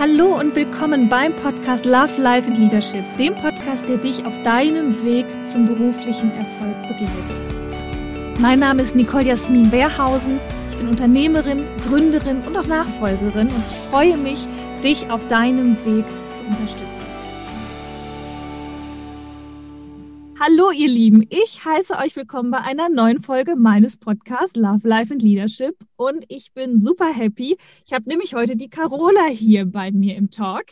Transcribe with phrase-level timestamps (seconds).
[0.00, 5.04] Hallo und willkommen beim Podcast Love, Life and Leadership, dem Podcast, der dich auf deinem
[5.04, 8.38] Weg zum beruflichen Erfolg begleitet.
[8.38, 10.40] Mein Name ist Nicole Jasmin Wehrhausen.
[10.70, 14.48] Ich bin Unternehmerin, Gründerin und auch Nachfolgerin und ich freue mich,
[14.82, 16.99] dich auf deinem Weg zu unterstützen.
[20.42, 25.12] Hallo ihr Lieben, ich heiße euch willkommen bei einer neuen Folge meines Podcasts Love, Life
[25.12, 27.58] and Leadership und ich bin super happy.
[27.86, 30.64] Ich habe nämlich heute die Carola hier bei mir im Talk.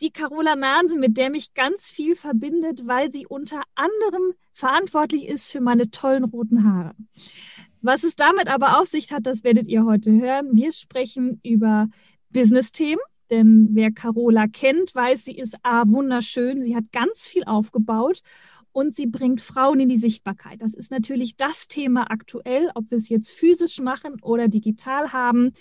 [0.00, 5.50] Die Carola Nahnsen, mit der mich ganz viel verbindet, weil sie unter anderem verantwortlich ist
[5.50, 6.92] für meine tollen roten Haare.
[7.80, 10.50] Was es damit aber auf sich hat, das werdet ihr heute hören.
[10.52, 11.88] Wir sprechen über
[12.30, 16.62] Business-Themen, denn wer Carola kennt, weiß, sie ist A, wunderschön.
[16.62, 18.22] Sie hat ganz viel aufgebaut
[18.72, 20.62] und sie bringt Frauen in die Sichtbarkeit.
[20.62, 25.52] Das ist natürlich das Thema aktuell, ob wir es jetzt physisch machen oder digital haben.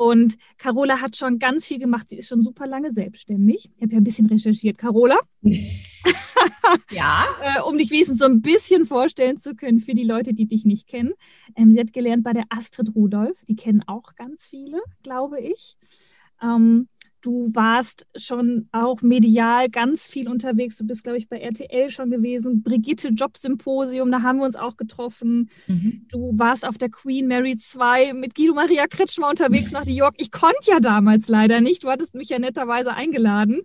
[0.00, 2.08] Und Carola hat schon ganz viel gemacht.
[2.08, 3.70] Sie ist schon super lange selbstständig.
[3.76, 4.78] Ich habe ja ein bisschen recherchiert.
[4.78, 5.18] Carola?
[6.90, 7.26] ja.
[7.42, 10.64] äh, um dich wenigstens so ein bisschen vorstellen zu können für die Leute, die dich
[10.64, 11.12] nicht kennen.
[11.54, 13.44] Ähm, sie hat gelernt bei der Astrid Rudolph.
[13.46, 15.76] Die kennen auch ganz viele, glaube ich.
[16.42, 16.88] Ähm,
[17.20, 20.76] Du warst schon auch medial ganz viel unterwegs.
[20.76, 22.62] Du bist, glaube ich, bei RTL schon gewesen.
[22.62, 25.50] Brigitte Jobsymposium, da haben wir uns auch getroffen.
[25.66, 26.06] Mhm.
[26.08, 30.14] Du warst auf der Queen Mary 2 mit Guido Maria Kretschmer unterwegs nach New York.
[30.18, 31.84] Ich konnte ja damals leider nicht.
[31.84, 33.62] Du hattest mich ja netterweise eingeladen.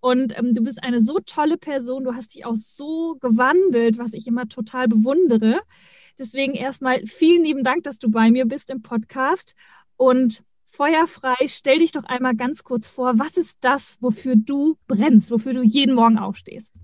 [0.00, 2.04] Und ähm, du bist eine so tolle Person.
[2.04, 5.60] Du hast dich auch so gewandelt, was ich immer total bewundere.
[6.18, 9.54] Deswegen erstmal vielen lieben Dank, dass du bei mir bist im Podcast.
[9.96, 10.42] Und
[10.76, 15.52] feuerfrei, stell dich doch einmal ganz kurz vor, was ist das, wofür du brennst, wofür
[15.52, 16.74] du jeden Morgen aufstehst?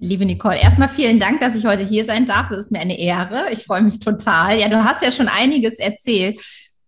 [0.00, 2.48] Liebe Nicole, erstmal vielen Dank, dass ich heute hier sein darf.
[2.50, 3.50] Das ist mir eine Ehre.
[3.50, 4.58] Ich freue mich total.
[4.58, 6.40] Ja, du hast ja schon einiges erzählt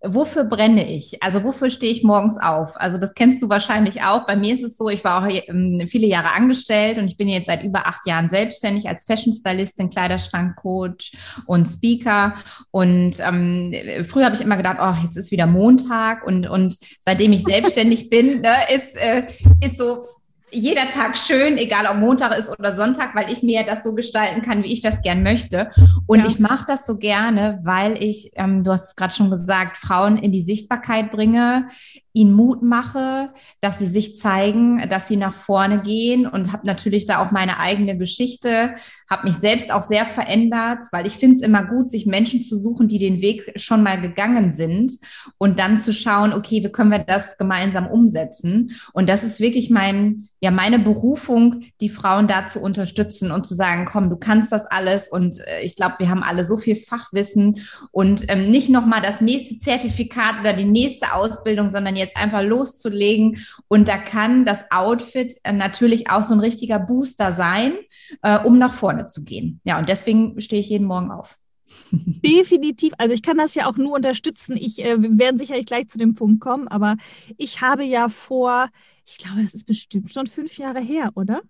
[0.02, 1.22] wofür brenne ich?
[1.22, 2.80] Also wofür stehe ich morgens auf?
[2.80, 4.26] Also das kennst du wahrscheinlich auch.
[4.26, 7.28] Bei mir ist es so, ich war auch ähm, viele Jahre angestellt und ich bin
[7.28, 11.12] jetzt seit über acht Jahren selbstständig als Fashion Stylistin, Kleiderschrankcoach
[11.46, 12.34] und Speaker.
[12.70, 13.74] Und ähm,
[14.08, 18.08] früher habe ich immer gedacht, oh, jetzt ist wieder Montag und und seitdem ich selbstständig
[18.08, 19.26] bin, ne, ist äh,
[19.60, 20.09] ist so
[20.52, 24.42] jeder Tag schön, egal ob Montag ist oder Sonntag, weil ich mir das so gestalten
[24.42, 25.70] kann, wie ich das gern möchte.
[26.06, 26.26] Und ja.
[26.26, 30.16] ich mache das so gerne, weil ich, ähm, du hast es gerade schon gesagt, Frauen
[30.16, 31.68] in die Sichtbarkeit bringe,
[32.12, 37.06] ihnen Mut mache, dass sie sich zeigen, dass sie nach vorne gehen und habe natürlich
[37.06, 38.74] da auch meine eigene Geschichte,
[39.08, 42.56] habe mich selbst auch sehr verändert, weil ich finde es immer gut, sich Menschen zu
[42.56, 44.92] suchen, die den Weg schon mal gegangen sind
[45.38, 48.72] und dann zu schauen, okay, wie können wir das gemeinsam umsetzen?
[48.92, 53.54] Und das ist wirklich mein ja meine Berufung, die Frauen da zu unterstützen und zu
[53.54, 56.76] sagen, komm, du kannst das alles und äh, ich glaube, wir haben alle so viel
[56.76, 57.60] Fachwissen
[57.92, 62.42] und ähm, nicht noch mal das nächste Zertifikat oder die nächste Ausbildung, sondern jetzt einfach
[62.42, 63.44] loszulegen.
[63.68, 67.74] Und da kann das Outfit äh, natürlich auch so ein richtiger Booster sein,
[68.22, 69.60] äh, um nach vorne zu gehen.
[69.64, 71.38] Ja, und deswegen stehe ich jeden Morgen auf.
[71.92, 72.92] Definitiv.
[72.98, 74.56] Also ich kann das ja auch nur unterstützen.
[74.56, 76.96] Ich äh, wir werden sicherlich gleich zu dem Punkt kommen, aber
[77.36, 78.68] ich habe ja vor,
[79.06, 81.42] ich glaube, das ist bestimmt schon fünf Jahre her, oder?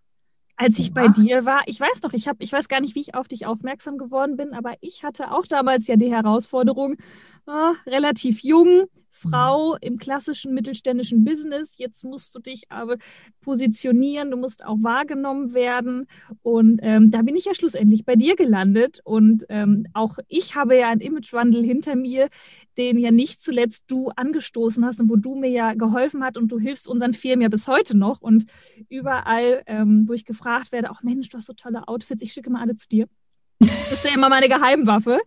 [0.57, 3.01] Als ich bei dir war, ich weiß doch, ich habe, ich weiß gar nicht, wie
[3.01, 6.97] ich auf dich aufmerksam geworden bin, aber ich hatte auch damals ja die Herausforderung,
[7.47, 8.85] äh, relativ jung,
[9.21, 11.77] Frau im klassischen mittelständischen Business.
[11.79, 12.97] Jetzt musst du dich aber
[13.43, 16.07] positionieren, du musst auch wahrgenommen werden.
[16.43, 19.01] Und ähm, da bin ich ja schlussendlich bei dir gelandet.
[19.05, 22.29] Und ähm, auch ich habe ja einen Imagewandel hinter mir,
[22.79, 26.51] den ja nicht zuletzt du angestoßen hast und wo du mir ja geholfen hast und
[26.51, 28.21] du hilfst unseren Firmen ja bis heute noch.
[28.21, 28.47] Und
[28.89, 32.51] überall, ähm, wo ich gefragt werde, auch Mensch, du hast so tolle Outfits, ich schicke
[32.51, 33.07] mal alle zu dir.
[33.61, 35.21] Das ist ja immer meine Geheimwaffe.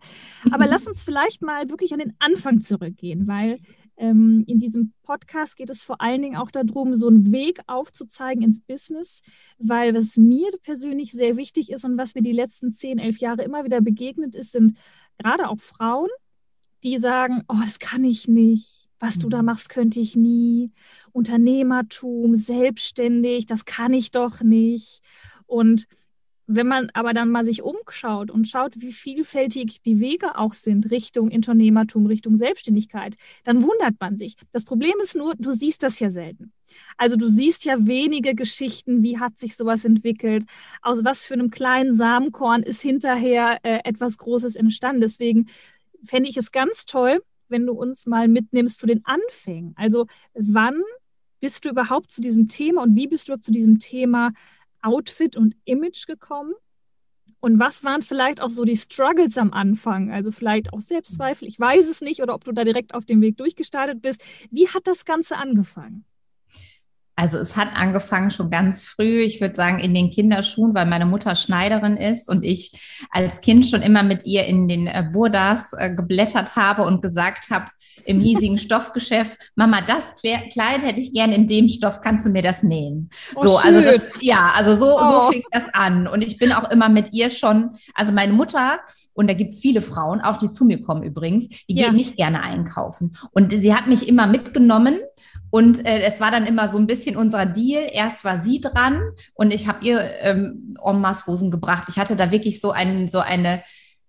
[0.50, 3.60] Aber lass uns vielleicht mal wirklich an den Anfang zurückgehen, weil
[3.96, 8.42] ähm, in diesem Podcast geht es vor allen Dingen auch darum, so einen Weg aufzuzeigen
[8.42, 9.20] ins Business,
[9.58, 13.42] weil was mir persönlich sehr wichtig ist und was mir die letzten zehn, elf Jahre
[13.42, 14.78] immer wieder begegnet ist, sind
[15.18, 16.08] gerade auch Frauen,
[16.82, 18.88] die sagen, oh, das kann ich nicht.
[19.00, 19.46] Was du da mhm.
[19.46, 20.72] machst, könnte ich nie.
[21.12, 25.00] Unternehmertum, selbstständig, das kann ich doch nicht.
[25.46, 25.86] Und
[26.46, 30.90] wenn man aber dann mal sich umschaut und schaut, wie vielfältig die Wege auch sind
[30.90, 34.36] Richtung Unternehmertum, Richtung Selbstständigkeit, dann wundert man sich.
[34.52, 36.52] Das Problem ist nur, du siehst das ja selten.
[36.96, 40.44] Also du siehst ja wenige Geschichten, wie hat sich sowas entwickelt,
[40.82, 45.00] aus was für einem kleinen Samenkorn ist hinterher äh, etwas Großes entstanden.
[45.00, 45.48] Deswegen
[46.04, 49.74] fände ich es ganz toll, wenn du uns mal mitnimmst zu den Anfängen.
[49.76, 50.82] Also wann
[51.40, 54.32] bist du überhaupt zu diesem Thema und wie bist du überhaupt zu diesem Thema
[54.84, 56.54] Outfit und Image gekommen?
[57.40, 60.10] Und was waren vielleicht auch so die Struggles am Anfang?
[60.10, 63.20] Also vielleicht auch Selbstzweifel, ich weiß es nicht, oder ob du da direkt auf dem
[63.20, 64.22] Weg durchgestartet bist.
[64.50, 66.04] Wie hat das Ganze angefangen?
[67.16, 71.06] Also es hat angefangen schon ganz früh, ich würde sagen in den Kinderschuhen, weil meine
[71.06, 75.72] Mutter Schneiderin ist und ich als Kind schon immer mit ihr in den äh, Burdas
[75.74, 77.66] äh, geblättert habe und gesagt habe
[78.04, 82.42] im hiesigen Stoffgeschäft, Mama, das Kleid hätte ich gern in dem Stoff, kannst du mir
[82.42, 83.10] das nähen?
[83.36, 83.76] Oh, so, schön.
[83.76, 85.12] also das, ja, also so, oh.
[85.12, 88.80] so fing das an und ich bin auch immer mit ihr schon, also meine Mutter
[89.12, 91.86] und da gibt's viele Frauen, auch die zu mir kommen übrigens, die ja.
[91.86, 93.16] gehen nicht gerne einkaufen.
[93.30, 94.98] Und sie hat mich immer mitgenommen
[95.54, 97.86] und äh, es war dann immer so ein bisschen unser Deal.
[97.92, 99.00] Erst war sie dran
[99.34, 101.84] und ich habe ihr ähm, en Hosen gebracht.
[101.88, 103.62] Ich hatte da wirklich so, einen, so eine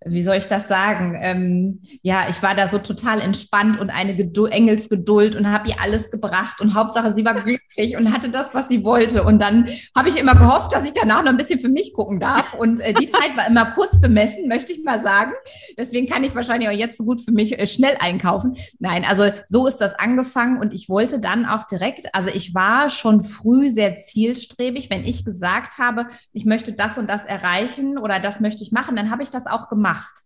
[0.07, 1.17] wie soll ich das sagen?
[1.19, 5.81] Ähm, ja, ich war da so total entspannt und eine Geduld, Engelsgeduld und habe ihr
[5.81, 9.23] alles gebracht und Hauptsache sie war glücklich und hatte das, was sie wollte.
[9.23, 12.19] Und dann habe ich immer gehofft, dass ich danach noch ein bisschen für mich gucken
[12.19, 12.53] darf.
[12.53, 15.31] Und äh, die Zeit war immer kurz bemessen, möchte ich mal sagen.
[15.77, 18.57] Deswegen kann ich wahrscheinlich auch jetzt so gut für mich äh, schnell einkaufen.
[18.79, 22.91] Nein, also so ist das angefangen und ich wollte dann auch direkt, also ich war
[22.91, 24.91] schon früh sehr zielstrebig.
[24.91, 28.95] Wenn ich gesagt habe, ich möchte das und das erreichen oder das möchte ich machen,
[28.95, 30.23] dann habe ich das auch gemacht gemacht.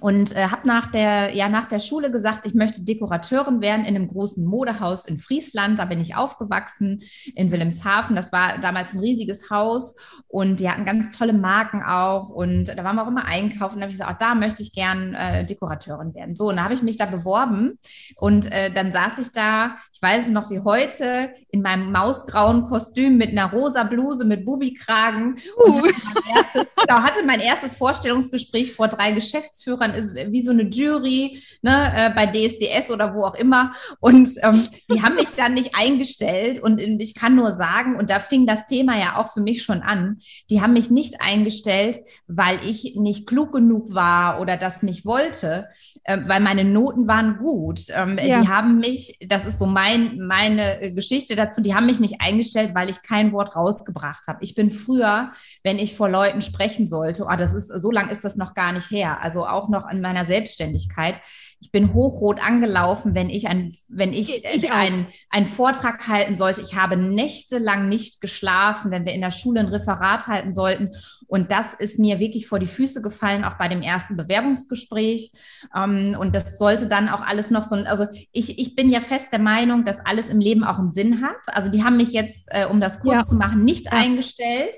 [0.00, 3.96] Und äh, habe nach der ja nach der Schule gesagt, ich möchte Dekorateurin werden in
[3.96, 5.78] einem großen Modehaus in Friesland.
[5.78, 7.02] Da bin ich aufgewachsen
[7.34, 8.16] in Wilhelmshaven.
[8.16, 9.96] Das war damals ein riesiges Haus
[10.28, 13.76] und die hatten ganz tolle Marken auch und da waren wir auch immer einkaufen.
[13.76, 16.34] Da habe ich gesagt, auch da möchte ich gern äh, Dekorateurin werden.
[16.34, 17.78] So, und da habe ich mich da beworben
[18.16, 19.76] und äh, dann saß ich da.
[19.92, 24.44] Ich weiß es noch wie heute in meinem mausgrauen Kostüm mit einer rosa Bluse mit
[24.44, 25.38] Bubikragen.
[25.58, 25.72] Uh.
[25.72, 30.42] Und hatte mein, erstes, genau, hatte mein erstes Vorstellungsgespräch vor drei Geschäftsführern man ist wie
[30.42, 33.72] so eine Jury ne, äh, bei DSDS oder wo auch immer.
[34.00, 34.60] Und ähm,
[34.90, 36.60] die haben mich dann nicht eingestellt.
[36.60, 39.82] Und ich kann nur sagen, und da fing das Thema ja auch für mich schon
[39.82, 40.18] an,
[40.50, 45.68] die haben mich nicht eingestellt, weil ich nicht klug genug war oder das nicht wollte,
[46.06, 47.86] äh, weil meine Noten waren gut.
[47.92, 48.40] Ähm, ja.
[48.40, 52.74] Die haben mich, das ist so mein, meine Geschichte dazu, die haben mich nicht eingestellt,
[52.74, 54.38] weil ich kein Wort rausgebracht habe.
[54.42, 55.32] Ich bin früher,
[55.64, 58.72] wenn ich vor Leuten sprechen sollte, oh, das ist, so lang ist das noch gar
[58.72, 61.20] nicht her, also auch noch an meiner Selbstständigkeit.
[61.58, 66.60] Ich bin hochrot angelaufen, wenn ich ein, wenn ich, ich einen, einen Vortrag halten sollte.
[66.60, 70.92] Ich habe nächtelang nicht geschlafen, wenn wir in der Schule ein Referat halten sollten.
[71.26, 75.32] Und das ist mir wirklich vor die Füße gefallen, auch bei dem ersten Bewerbungsgespräch.
[75.74, 79.32] Ähm, und das sollte dann auch alles noch so, also ich, ich bin ja fest
[79.32, 81.36] der Meinung, dass alles im Leben auch einen Sinn hat.
[81.46, 83.24] Also die haben mich jetzt, äh, um das kurz ja.
[83.24, 83.92] zu machen, nicht ja.
[83.92, 84.76] eingestellt.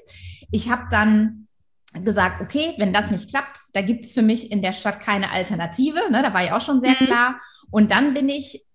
[0.50, 1.48] Ich habe dann
[1.93, 5.31] gesagt, okay, wenn das nicht klappt, da gibt es für mich in der Stadt keine
[5.31, 6.00] Alternative.
[6.11, 7.06] Ne, da war ich auch schon sehr mhm.
[7.06, 7.40] klar.
[7.70, 8.68] Und dann bin ich,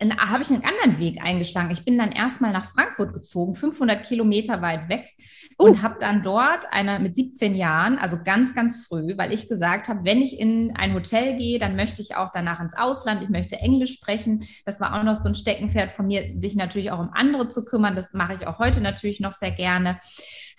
[0.00, 1.70] habe ich einen anderen Weg eingeschlagen.
[1.70, 5.14] Ich bin dann erstmal nach Frankfurt gezogen, 500 Kilometer weit weg
[5.58, 5.64] uh.
[5.64, 9.88] und habe dann dort eine mit 17 Jahren, also ganz, ganz früh, weil ich gesagt
[9.88, 13.22] habe, wenn ich in ein Hotel gehe, dann möchte ich auch danach ins Ausland.
[13.22, 14.44] Ich möchte Englisch sprechen.
[14.64, 17.64] Das war auch noch so ein Steckenpferd von mir, sich natürlich auch um andere zu
[17.64, 17.96] kümmern.
[17.96, 19.98] Das mache ich auch heute natürlich noch sehr gerne.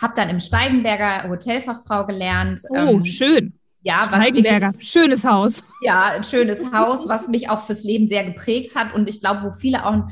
[0.02, 2.62] Habe dann im Steigenberger Hotelfachfrau gelernt.
[2.70, 3.59] Oh, ähm, schön.
[3.82, 5.64] Ja, Steigenberger, wirklich, schönes Haus.
[5.82, 9.44] Ja, ein schönes Haus, was mich auch fürs Leben sehr geprägt hat und ich glaube,
[9.44, 10.10] wo viele auch,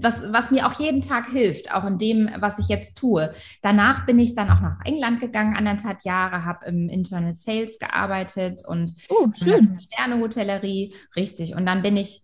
[0.00, 3.32] was, was mir auch jeden Tag hilft, auch in dem, was ich jetzt tue.
[3.60, 8.62] Danach bin ich dann auch nach England gegangen, anderthalb Jahre, habe im Internal Sales gearbeitet
[8.66, 9.78] und oh, schön.
[9.78, 11.54] Sterne-Hotellerie, richtig.
[11.54, 12.23] Und dann bin ich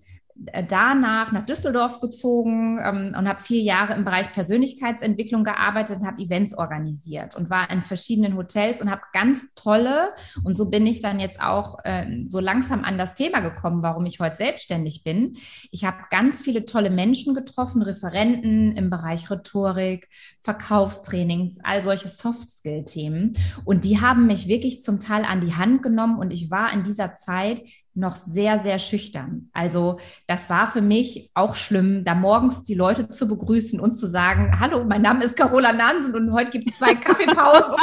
[0.68, 6.22] danach nach Düsseldorf gezogen ähm, und habe vier Jahre im Bereich Persönlichkeitsentwicklung gearbeitet und habe
[6.22, 10.10] Events organisiert und war in verschiedenen Hotels und habe ganz tolle,
[10.42, 14.06] und so bin ich dann jetzt auch äh, so langsam an das Thema gekommen, warum
[14.06, 15.36] ich heute selbstständig bin.
[15.70, 20.08] Ich habe ganz viele tolle Menschen getroffen, Referenten im Bereich Rhetorik,
[20.42, 23.34] Verkaufstrainings, all solche Soft-Skill-Themen.
[23.64, 26.84] Und die haben mich wirklich zum Teil an die Hand genommen und ich war in
[26.84, 27.60] dieser Zeit
[27.94, 29.50] noch sehr, sehr schüchtern.
[29.52, 34.06] Also das war für mich auch schlimm, da morgens die Leute zu begrüßen und zu
[34.06, 37.74] sagen, hallo, mein Name ist Carola Nansen und heute gibt es zwei Kaffeepausen.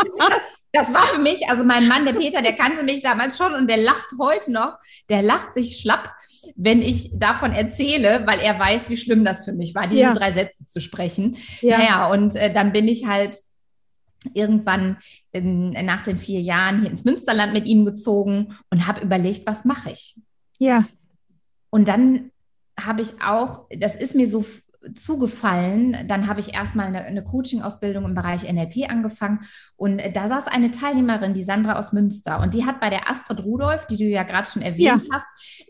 [0.71, 3.67] das war für mich, also mein Mann, der Peter, der kannte mich damals schon und
[3.69, 4.77] der lacht heute noch,
[5.09, 6.11] der lacht sich schlapp,
[6.55, 10.13] wenn ich davon erzähle, weil er weiß, wie schlimm das für mich war, diese ja.
[10.13, 11.37] drei Sätze zu sprechen.
[11.61, 11.77] Ja.
[11.77, 13.39] Naja, und äh, dann bin ich halt
[14.33, 14.97] irgendwann
[15.31, 19.65] in, nach den vier Jahren hier ins Münsterland mit ihm gezogen und habe überlegt, was
[19.65, 20.19] mache ich?
[20.59, 20.85] Ja.
[21.69, 22.31] Und dann
[22.79, 24.45] habe ich auch, das ist mir so
[24.93, 26.07] zugefallen.
[26.07, 29.41] Dann habe ich erstmal eine, eine Coaching-Ausbildung im Bereich NLP angefangen
[29.75, 33.43] und da saß eine Teilnehmerin, die Sandra aus Münster, und die hat bei der Astrid
[33.43, 35.09] Rudolph, die du ja gerade schon erwähnt ja.
[35.11, 35.25] hast,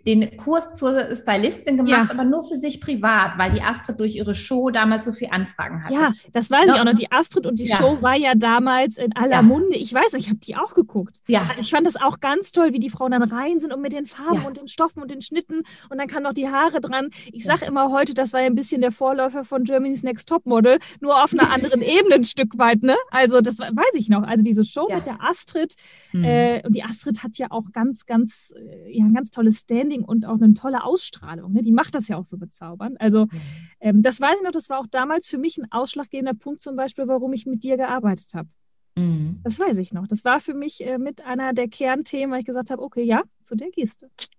[0.06, 2.12] den Kurs zur Stylistin gemacht, ja.
[2.12, 5.84] aber nur für sich privat, weil die Astrid durch ihre Show damals so viel Anfragen
[5.84, 5.94] hatte.
[5.94, 6.76] Ja, das weiß ja.
[6.76, 6.94] ich auch noch.
[6.94, 7.68] Die Astrid und die.
[7.68, 9.76] Show war ja damals in aller Munde.
[9.76, 11.22] Ich weiß, ich habe die auch geguckt.
[11.28, 11.42] Ja.
[11.42, 13.92] Also ich fand das auch ganz toll, wie die Frauen dann rein sind und mit
[13.92, 17.10] den Farben und den Stoffen und den Schnitten und dann kam noch die Haare dran.
[17.34, 20.80] Ich sage immer heute, das war ja ein bisschen der Vorläufer von Germany's Next Topmodel,
[21.00, 22.96] nur auf einer anderen Ebene ein Stück weit, ne?
[23.12, 24.24] Also das weiß ich noch.
[24.24, 24.98] Also diese Show ja.
[24.98, 25.76] mit der Astrid,
[26.12, 26.24] mhm.
[26.24, 30.04] äh, und die Astrid hat ja auch ganz, ganz, äh, ja, ein ganz tolles Standing
[30.04, 31.54] und auch eine tolle Ausstrahlung.
[31.54, 31.62] Ne?
[31.62, 33.00] Die macht das ja auch so bezaubernd.
[33.00, 33.42] Also mhm.
[33.80, 36.76] ähm, das weiß ich noch, das war auch damals für mich ein ausschlaggebender Punkt zum
[36.76, 38.50] Beispiel, warum ich mit dir gearbeitet habe.
[38.98, 39.42] Mhm.
[39.44, 40.08] Das weiß ich noch.
[40.08, 43.22] Das war für mich äh, mit einer der Kernthemen, weil ich gesagt habe, okay, ja,
[43.44, 44.08] zu der gehst du.
[44.08, 44.37] Mhm,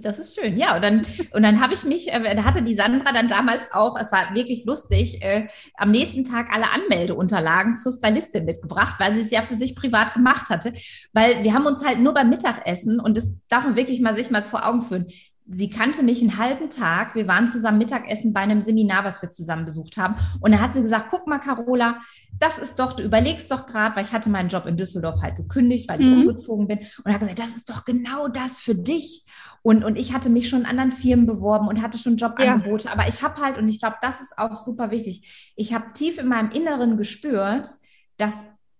[0.00, 0.76] das ist schön, ja.
[0.76, 3.98] Und dann, und dann habe ich mich, äh, da hatte die Sandra dann damals auch,
[3.98, 9.22] es war wirklich lustig, äh, am nächsten Tag alle Anmeldeunterlagen zur Stylistin mitgebracht, weil sie
[9.22, 10.72] es ja für sich privat gemacht hatte.
[11.12, 14.30] Weil wir haben uns halt nur beim Mittagessen, und das darf man wirklich mal sich
[14.30, 15.06] mal vor Augen führen,
[15.48, 17.14] sie kannte mich einen halben Tag.
[17.14, 20.16] Wir waren zusammen Mittagessen bei einem Seminar, was wir zusammen besucht haben.
[20.40, 22.00] Und da hat sie gesagt, guck mal, Carola,
[22.38, 25.36] das ist doch, du überlegst doch gerade, weil ich hatte meinen Job in Düsseldorf halt
[25.36, 26.22] gekündigt, weil ich mhm.
[26.22, 26.80] umgezogen bin.
[27.04, 29.24] Und hat gesagt, das ist doch genau das für dich.
[29.62, 32.84] Und, und ich hatte mich schon in anderen Firmen beworben und hatte schon Jobangebote.
[32.84, 32.92] Ja.
[32.92, 36.18] Aber ich habe halt, und ich glaube, das ist auch super wichtig, ich habe tief
[36.18, 37.68] in meinem Inneren gespürt,
[38.16, 38.34] dass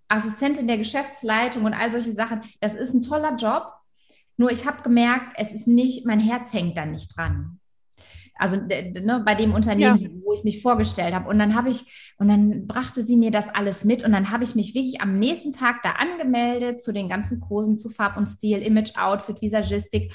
[0.09, 3.73] Assistentin der Geschäftsleitung und all solche Sachen, das ist ein toller Job.
[4.37, 7.61] Nur ich habe gemerkt, es ist nicht, mein Herz hängt da nicht dran.
[8.39, 10.11] Also ne, bei dem Unternehmen, ja.
[10.23, 11.29] wo ich mich vorgestellt habe.
[11.29, 14.05] Und dann habe ich, und dann brachte sie mir das alles mit.
[14.05, 17.79] Und dann habe ich mich wirklich am nächsten Tag da angemeldet zu den ganzen Kursen
[17.79, 20.13] zu Farb und Stil, Image, Outfit, Visagistik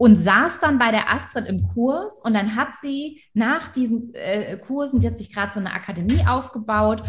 [0.00, 4.56] und saß dann bei der Astrid im Kurs und dann hat sie nach diesen äh,
[4.56, 7.04] Kursen, die hat sich gerade so eine Akademie aufgebaut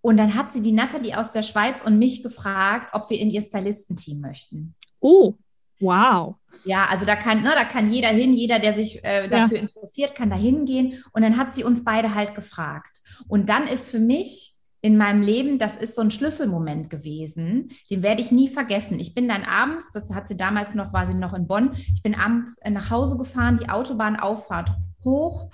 [0.00, 3.30] und dann hat sie die Nathalie aus der Schweiz und mich gefragt, ob wir in
[3.30, 4.74] ihr Stylistenteam möchten.
[4.98, 5.34] Oh,
[5.82, 6.36] Wow.
[6.64, 9.62] Ja, also da kann, ne, da kann jeder hin, jeder, der sich äh, dafür ja.
[9.62, 11.02] interessiert, kann da hingehen.
[11.12, 12.98] Und dann hat sie uns beide halt gefragt.
[13.26, 18.02] Und dann ist für mich in meinem Leben, das ist so ein Schlüsselmoment gewesen, den
[18.02, 18.98] werde ich nie vergessen.
[18.98, 22.02] Ich bin dann abends, das hat sie damals noch, war sie noch in Bonn, ich
[22.02, 24.70] bin abends äh, nach Hause gefahren, die Autobahnauffahrt
[25.04, 25.50] hoch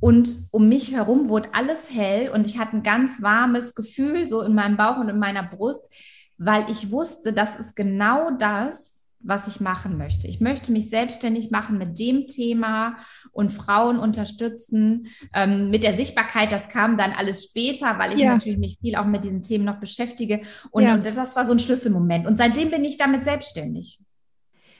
[0.00, 4.42] und um mich herum wurde alles hell und ich hatte ein ganz warmes Gefühl so
[4.42, 5.88] in meinem Bauch und in meiner Brust,
[6.36, 10.28] weil ich wusste, das ist genau das, was ich machen möchte.
[10.28, 12.98] Ich möchte mich selbstständig machen mit dem Thema
[13.32, 15.08] und Frauen unterstützen.
[15.34, 18.32] Ähm, mit der Sichtbarkeit, das kam dann alles später, weil ich ja.
[18.32, 20.42] natürlich mich viel auch mit diesen Themen noch beschäftige.
[20.70, 20.94] Und, ja.
[20.94, 22.26] und das war so ein Schlüsselmoment.
[22.26, 24.00] Und seitdem bin ich damit selbstständig.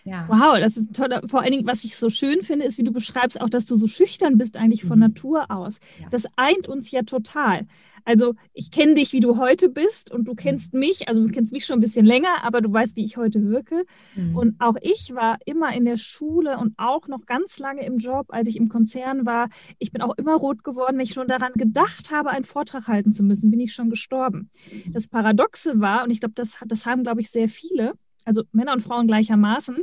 [0.04, 0.24] Ja.
[0.28, 1.20] Wow, das ist toll.
[1.26, 3.76] Vor allen Dingen, was ich so schön finde, ist, wie du beschreibst, auch, dass du
[3.76, 5.06] so schüchtern bist eigentlich von mhm.
[5.06, 5.78] Natur aus.
[6.10, 7.66] Das eint uns ja total.
[8.04, 10.80] Also ich kenne dich, wie du heute bist und du kennst mhm.
[10.80, 13.48] mich, also du kennst mich schon ein bisschen länger, aber du weißt, wie ich heute
[13.48, 13.84] wirke.
[14.14, 14.36] Mhm.
[14.36, 18.26] Und auch ich war immer in der Schule und auch noch ganz lange im Job,
[18.28, 19.48] als ich im Konzern war.
[19.78, 23.12] Ich bin auch immer rot geworden, wenn ich schon daran gedacht habe, einen Vortrag halten
[23.12, 24.50] zu müssen, bin ich schon gestorben.
[24.70, 24.92] Mhm.
[24.92, 28.72] Das Paradoxe war, und ich glaube, das, das haben, glaube ich, sehr viele, also Männer
[28.72, 29.76] und Frauen gleichermaßen,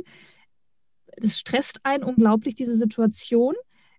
[1.16, 3.54] das stresst einen unglaublich, diese Situation.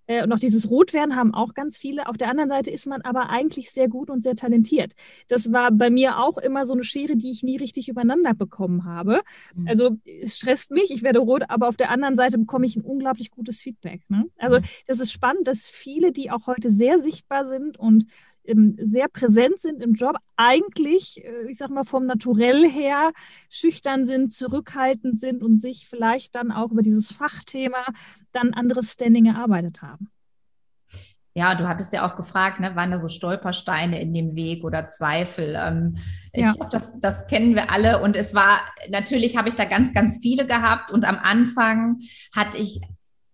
[0.08, 2.08] Äh, und auch dieses Rotwerden haben auch ganz viele.
[2.08, 4.94] Auf der anderen Seite ist man aber eigentlich sehr gut und sehr talentiert.
[5.28, 8.86] Das war bei mir auch immer so eine Schere, die ich nie richtig übereinander bekommen
[8.86, 9.22] habe.
[9.56, 9.68] Mhm.
[9.68, 12.84] Also es stresst mich, ich werde rot, aber auf der anderen Seite bekomme ich ein
[12.84, 14.02] unglaublich gutes Feedback.
[14.10, 14.26] Ne?
[14.38, 14.64] Also mhm.
[14.88, 18.06] das ist spannend, dass viele, die auch heute sehr sichtbar sind und
[18.78, 23.12] sehr präsent sind im Job, eigentlich, äh, ich sag mal, vom Naturell her
[23.50, 27.86] schüchtern sind, zurückhaltend sind und sich vielleicht dann auch über dieses Fachthema
[28.32, 30.10] dann anderes Standing erarbeitet haben.
[31.38, 34.88] Ja, du hattest ja auch gefragt, ne, waren da so Stolpersteine in dem Weg oder
[34.88, 35.56] Zweifel?
[35.56, 35.98] Ähm,
[36.34, 36.54] ich ja.
[36.54, 38.02] glaube, das, das kennen wir alle.
[38.02, 40.90] Und es war, natürlich habe ich da ganz, ganz viele gehabt.
[40.90, 42.00] Und am Anfang
[42.36, 42.82] hatte ich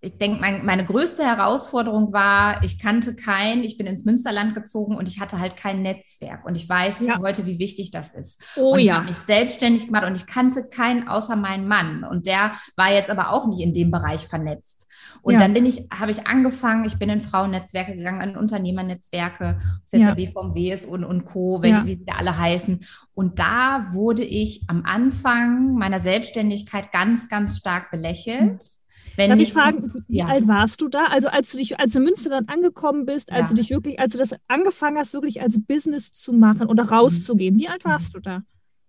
[0.03, 4.97] ich denke, mein, meine größte Herausforderung war, ich kannte kein, ich bin ins Münsterland gezogen
[4.97, 6.45] und ich hatte halt kein Netzwerk.
[6.45, 7.19] Und ich weiß ja.
[7.19, 8.41] heute, wie wichtig das ist.
[8.57, 8.95] Oh und ich ja.
[8.95, 12.03] habe mich selbstständig gemacht und ich kannte keinen außer meinen Mann.
[12.03, 14.87] Und der war jetzt aber auch nicht in dem Bereich vernetzt.
[15.21, 15.39] Und ja.
[15.39, 19.91] dann bin ich, habe ich angefangen, ich bin in Frauennetzwerke gegangen, in Unternehmernetzwerke, ob es
[19.93, 20.13] jetzt ja.
[20.15, 21.85] BVMW ist und, und Co., welche, ja.
[21.85, 22.81] wie sie da alle heißen.
[23.13, 28.51] Und da wurde ich am Anfang meiner Selbstständigkeit ganz, ganz stark belächelt.
[28.51, 28.82] Mhm
[29.15, 30.27] wenn Darf ich fragen, wie ja.
[30.27, 31.05] alt warst du da?
[31.05, 33.47] Also als du dich, als du in Münsterland angekommen bist, als ja.
[33.49, 37.59] du dich wirklich, als du das angefangen hast, wirklich als Business zu machen oder rauszugehen,
[37.59, 38.41] wie alt warst du da?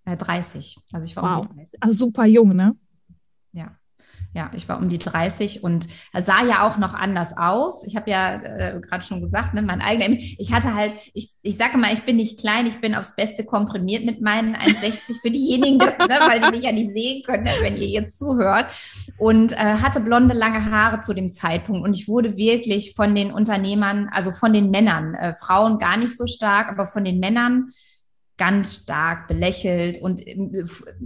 [0.07, 0.79] Ja, 30.
[0.93, 1.47] Also ich war wow.
[1.47, 1.83] um 30.
[1.83, 2.77] Also super jung, ne?
[4.35, 4.51] Ja.
[4.53, 7.85] Ich war um die 30 und sah ja auch noch anders aus.
[7.87, 11.57] Ich habe ja äh, gerade schon gesagt, ne, mein eigener, ich hatte halt, ich, ich
[11.57, 15.31] sage mal, ich bin nicht klein, ich bin aufs Beste komprimiert mit meinen 1,60 für
[15.31, 18.67] diejenigen, das, ne, weil die mich ja nicht sehen können, wenn ihr jetzt zuhört.
[19.19, 21.87] Und äh, hatte blonde, lange Haare zu dem Zeitpunkt.
[21.87, 26.17] Und ich wurde wirklich von den Unternehmern, also von den Männern, äh, Frauen gar nicht
[26.17, 27.71] so stark, aber von den Männern
[28.37, 30.65] ganz stark belächelt und äh,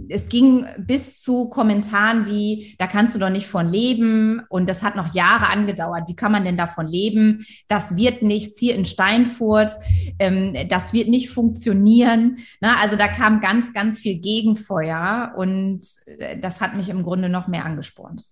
[0.09, 4.81] es ging bis zu Kommentaren wie, da kannst du doch nicht von leben und das
[4.81, 6.07] hat noch Jahre angedauert.
[6.07, 7.45] Wie kann man denn davon leben?
[7.67, 9.71] Das wird nichts hier in Steinfurt,
[10.17, 12.37] ähm, das wird nicht funktionieren.
[12.61, 17.47] Also da kam ganz, ganz viel Gegenfeuer und äh, das hat mich im Grunde noch
[17.47, 18.25] mehr angespornt.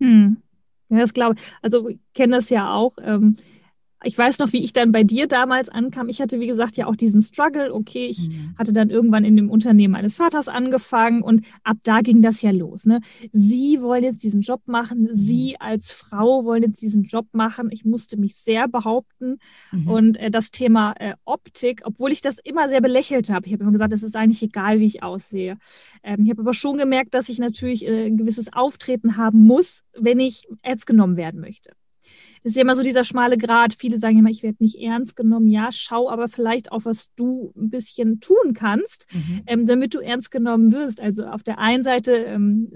[0.00, 0.38] Hm.
[0.88, 1.42] Ja, das glaube ich.
[1.62, 2.96] Also ich kenne das ja auch.
[3.02, 3.36] Ähm,
[4.04, 6.08] ich weiß noch, wie ich dann bei dir damals ankam.
[6.08, 7.72] Ich hatte, wie gesagt, ja auch diesen Struggle.
[7.72, 8.54] Okay, ich mhm.
[8.58, 12.50] hatte dann irgendwann in dem Unternehmen meines Vaters angefangen und ab da ging das ja
[12.50, 12.84] los.
[12.84, 13.00] Ne?
[13.32, 15.02] Sie wollen jetzt diesen Job machen.
[15.02, 15.08] Mhm.
[15.12, 17.68] Sie als Frau wollen jetzt diesen Job machen.
[17.70, 19.38] Ich musste mich sehr behaupten.
[19.70, 19.88] Mhm.
[19.88, 23.46] Und äh, das Thema äh, Optik, obwohl ich das immer sehr belächelt habe.
[23.46, 25.58] Ich habe immer gesagt, es ist eigentlich egal, wie ich aussehe.
[26.02, 29.82] Ähm, ich habe aber schon gemerkt, dass ich natürlich äh, ein gewisses Auftreten haben muss,
[29.96, 31.72] wenn ich ernst genommen werden möchte.
[32.42, 33.74] Das ist ja immer so dieser schmale Grat.
[33.78, 35.48] Viele sagen immer, ich werde nicht ernst genommen.
[35.48, 39.42] Ja, schau aber vielleicht auch, was du ein bisschen tun kannst, mhm.
[39.46, 41.00] ähm, damit du ernst genommen wirst.
[41.00, 42.72] Also auf der einen Seite ähm,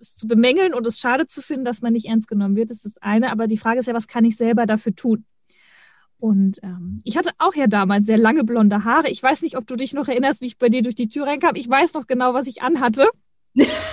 [0.00, 2.84] es zu bemängeln und es schade zu finden, dass man nicht ernst genommen wird, ist
[2.84, 3.30] das eine.
[3.30, 5.24] Aber die Frage ist ja, was kann ich selber dafür tun?
[6.20, 9.08] Und ähm, ich hatte auch ja damals sehr lange blonde Haare.
[9.08, 11.26] Ich weiß nicht, ob du dich noch erinnerst, wie ich bei dir durch die Tür
[11.26, 11.54] reinkam.
[11.54, 13.08] Ich weiß noch genau, was ich anhatte.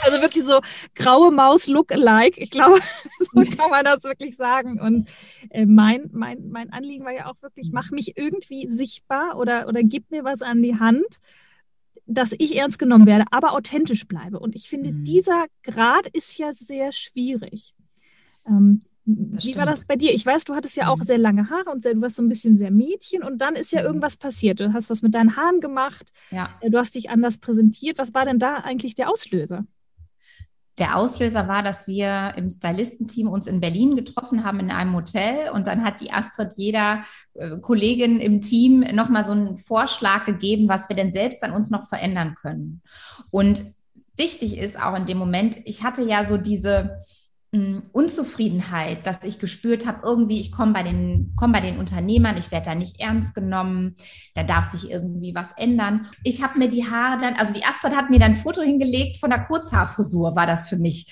[0.04, 0.60] Also wirklich so
[0.94, 2.40] graue Maus Look-alike.
[2.40, 2.80] Ich glaube,
[3.20, 4.80] so kann man das wirklich sagen.
[4.80, 5.08] Und
[5.50, 9.82] äh, mein, mein, mein Anliegen war ja auch wirklich, mach mich irgendwie sichtbar oder, oder
[9.84, 11.20] gib mir was an die Hand,
[12.06, 14.40] dass ich ernst genommen werde, aber authentisch bleibe.
[14.40, 15.04] Und ich finde, mhm.
[15.04, 17.74] dieser Grad ist ja sehr schwierig.
[18.48, 20.14] Ähm, wie war das bei dir?
[20.14, 21.04] Ich weiß, du hattest ja auch mhm.
[21.04, 23.72] sehr lange Haare und sehr, du warst so ein bisschen sehr Mädchen und dann ist
[23.72, 23.88] ja mhm.
[23.88, 24.60] irgendwas passiert.
[24.60, 26.50] Du hast was mit deinen Haaren gemacht, ja.
[26.62, 28.00] Äh, du hast dich anders präsentiert.
[28.00, 29.66] Was war denn da eigentlich der Auslöser?
[30.78, 35.50] Der Auslöser war, dass wir im Stylistenteam uns in Berlin getroffen haben in einem Hotel
[35.52, 40.68] und dann hat die Astrid jeder äh, Kollegin im Team nochmal so einen Vorschlag gegeben,
[40.68, 42.82] was wir denn selbst an uns noch verändern können.
[43.30, 43.74] Und
[44.18, 47.04] wichtig ist auch in dem Moment, ich hatte ja so diese,
[47.92, 52.52] Unzufriedenheit, dass ich gespürt habe, irgendwie, ich komme bei den, komme bei den Unternehmern, ich
[52.52, 53.96] werde da nicht ernst genommen,
[54.34, 56.08] da darf sich irgendwie was ändern.
[56.24, 59.18] Ich habe mir die Haare dann, also die Astrid hat mir dann ein Foto hingelegt
[59.18, 61.12] von der Kurzhaarfrisur, war das für mich.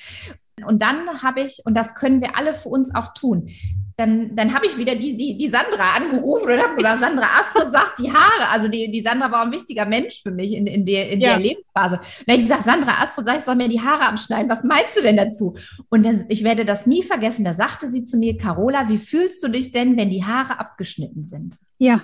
[0.65, 3.49] Und dann habe ich, und das können wir alle für uns auch tun,
[3.95, 7.71] dann, dann habe ich wieder die, die, die Sandra angerufen und habe gesagt, Sandra Astrid
[7.71, 8.49] sagt die Haare.
[8.49, 11.31] Also die, die Sandra war ein wichtiger Mensch für mich in, in, der, in ja.
[11.31, 11.97] der Lebensphase.
[11.97, 14.49] Und dann ich gesagt, Sandra Astrid, sag ich soll mir die Haare abschneiden.
[14.49, 15.55] Was meinst du denn dazu?
[15.89, 17.45] Und dann, ich werde das nie vergessen.
[17.45, 21.23] Da sagte sie zu mir, Carola, wie fühlst du dich denn, wenn die Haare abgeschnitten
[21.23, 21.57] sind?
[21.77, 22.01] Ja.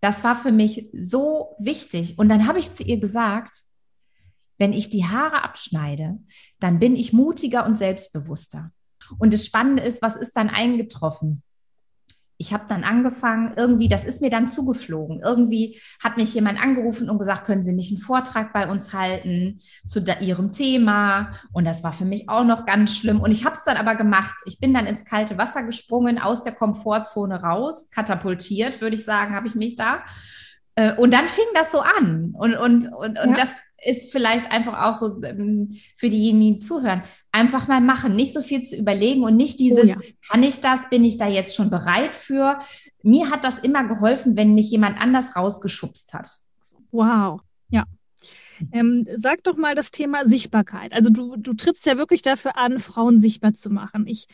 [0.00, 2.18] Das war für mich so wichtig.
[2.18, 3.62] Und dann habe ich zu ihr gesagt,
[4.58, 6.18] wenn ich die Haare abschneide,
[6.58, 8.72] dann bin ich mutiger und selbstbewusster.
[9.18, 11.42] Und das Spannende ist, was ist dann eingetroffen?
[12.38, 15.20] Ich habe dann angefangen, irgendwie, das ist mir dann zugeflogen.
[15.20, 19.60] Irgendwie hat mich jemand angerufen und gesagt, können Sie nicht einen Vortrag bei uns halten
[19.86, 21.32] zu Ihrem Thema?
[21.52, 23.20] Und das war für mich auch noch ganz schlimm.
[23.20, 24.36] Und ich habe es dann aber gemacht.
[24.44, 29.34] Ich bin dann ins kalte Wasser gesprungen, aus der Komfortzone raus, katapultiert, würde ich sagen,
[29.34, 30.02] habe ich mich da.
[30.74, 32.34] Äh, und dann fing das so an.
[32.34, 33.34] Und, und, und, und ja.
[33.34, 33.48] das
[33.86, 37.02] ist vielleicht einfach auch so ähm, für diejenigen, die zuhören
[37.36, 39.96] einfach mal machen, nicht so viel zu überlegen und nicht dieses, oh ja.
[40.26, 42.58] kann ich das, bin ich da jetzt schon bereit für?
[43.02, 46.30] Mir hat das immer geholfen, wenn mich jemand anders rausgeschubst hat.
[46.92, 47.84] Wow, ja.
[48.72, 50.94] Ähm, sag doch mal das Thema Sichtbarkeit.
[50.94, 54.06] Also du, du trittst ja wirklich dafür an, Frauen sichtbar zu machen.
[54.06, 54.28] Ich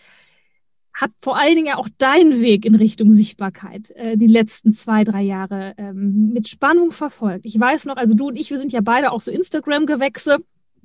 [0.95, 5.23] habe vor allen Dingen auch deinen Weg in Richtung Sichtbarkeit äh, die letzten zwei, drei
[5.23, 7.47] Jahre ähm, mit Spannung verfolgt.
[7.47, 10.39] Ich weiß noch, also du und ich, wir sind ja beide auch so Instagram-Gewächse.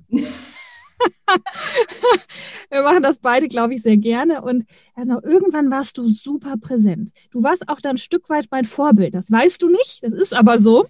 [2.69, 4.41] wir machen das beide, glaube ich, sehr gerne.
[4.41, 7.11] Und also irgendwann warst du super präsent.
[7.31, 9.13] Du warst auch dann ein Stück weit mein Vorbild.
[9.13, 10.87] Das weißt du nicht, das ist aber so,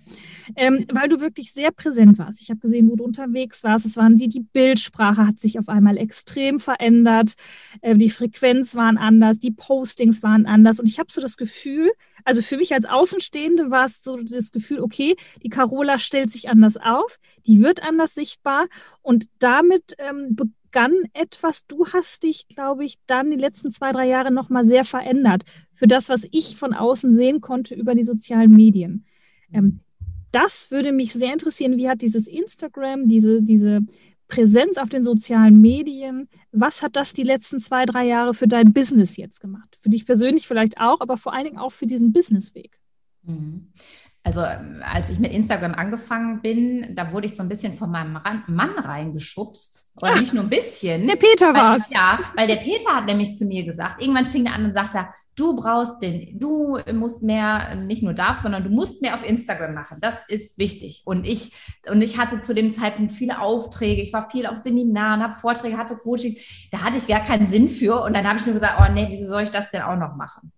[0.56, 2.42] ähm, weil du wirklich sehr präsent warst.
[2.42, 3.86] Ich habe gesehen, wo du unterwegs warst.
[3.86, 7.34] Es waren die, die Bildsprache hat sich auf einmal extrem verändert.
[7.82, 10.80] Äh, die Frequenz waren anders, die Postings waren anders.
[10.80, 11.92] Und ich habe so das Gefühl,
[12.28, 16.50] also für mich als Außenstehende war es so das Gefühl, okay, die Carola stellt sich
[16.50, 18.68] anders auf, die wird anders sichtbar
[19.02, 24.08] und damit ähm, begann etwas, du hast dich, glaube ich, dann die letzten zwei, drei
[24.08, 28.54] Jahre nochmal sehr verändert für das, was ich von außen sehen konnte über die sozialen
[28.54, 29.06] Medien.
[29.54, 29.80] Ähm,
[30.34, 31.78] das würde mich sehr interessieren.
[31.78, 33.80] Wie hat dieses Instagram, diese, diese
[34.28, 38.74] Präsenz auf den sozialen Medien, was hat das die letzten zwei, drei Jahre für dein
[38.74, 39.78] Business jetzt gemacht?
[39.82, 42.80] Für dich persönlich vielleicht auch, aber vor allen Dingen auch für diesen Businessweg.
[43.24, 43.72] Mhm.
[44.24, 48.20] Also als ich mit Instagram angefangen bin, da wurde ich so ein bisschen von meinem
[48.48, 49.92] Mann reingeschubst.
[50.02, 51.08] Oder Ach, nicht nur ein bisschen.
[51.08, 51.84] Der Peter war es.
[51.90, 55.08] Ja, weil der Peter hat nämlich zu mir gesagt, irgendwann fing er an und sagte,
[55.38, 59.74] du brauchst den, du musst mehr, nicht nur darfst, sondern du musst mehr auf Instagram
[59.74, 60.00] machen.
[60.02, 61.04] Das ist wichtig.
[61.06, 61.54] Und ich,
[61.88, 64.02] und ich hatte zu dem Zeitpunkt viele Aufträge.
[64.02, 66.38] Ich war viel auf Seminaren, habe Vorträge, hatte Coaching.
[66.72, 68.02] Da hatte ich gar keinen Sinn für.
[68.02, 70.16] Und dann habe ich nur gesagt, oh nee, wieso soll ich das denn auch noch
[70.16, 70.52] machen?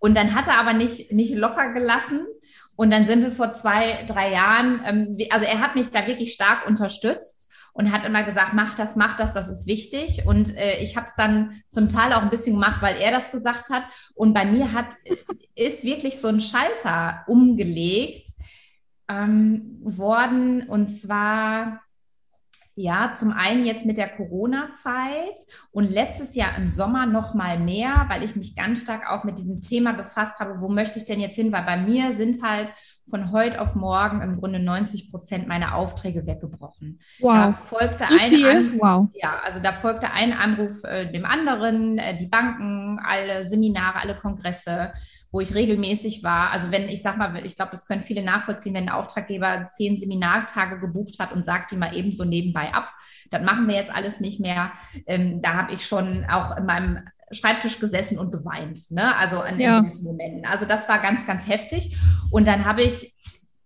[0.00, 2.26] Und dann hat er aber nicht, nicht locker gelassen.
[2.74, 6.34] Und dann sind wir vor zwei, drei Jahren, ähm, also er hat mich da wirklich
[6.34, 7.45] stark unterstützt
[7.76, 10.26] und hat immer gesagt, mach das, mach das, das ist wichtig.
[10.26, 13.30] Und äh, ich habe es dann zum Teil auch ein bisschen gemacht, weil er das
[13.30, 13.82] gesagt hat.
[14.14, 14.86] Und bei mir hat
[15.54, 18.26] ist wirklich so ein Schalter umgelegt
[19.08, 20.66] ähm, worden.
[20.68, 21.82] Und zwar
[22.78, 25.36] ja, zum einen jetzt mit der Corona-Zeit
[25.70, 29.38] und letztes Jahr im Sommer noch mal mehr, weil ich mich ganz stark auch mit
[29.38, 31.52] diesem Thema befasst habe, wo möchte ich denn jetzt hin?
[31.52, 32.68] Weil bei mir sind halt
[33.08, 36.98] von heute auf morgen im Grunde 90 Prozent meiner Aufträge weggebrochen.
[37.20, 37.34] Wow.
[37.34, 39.08] Da folgte ein Anruf, wow.
[39.14, 44.16] ja, also da folgte ein Anruf äh, dem anderen, äh, die Banken, alle Seminare, alle
[44.16, 44.92] Kongresse,
[45.30, 46.50] wo ich regelmäßig war.
[46.50, 50.00] Also wenn ich sag mal, ich glaube, das können viele nachvollziehen, wenn ein Auftraggeber zehn
[50.00, 52.92] Seminartage gebucht hat und sagt die mal eben so nebenbei ab,
[53.30, 54.72] das machen wir jetzt alles nicht mehr.
[55.06, 57.00] Ähm, da habe ich schon auch in meinem
[57.32, 59.16] Schreibtisch gesessen und geweint, ne?
[59.16, 59.82] Also an ja.
[59.82, 60.46] solchen Momenten.
[60.46, 61.96] Also das war ganz, ganz heftig.
[62.30, 63.16] Und dann habe ich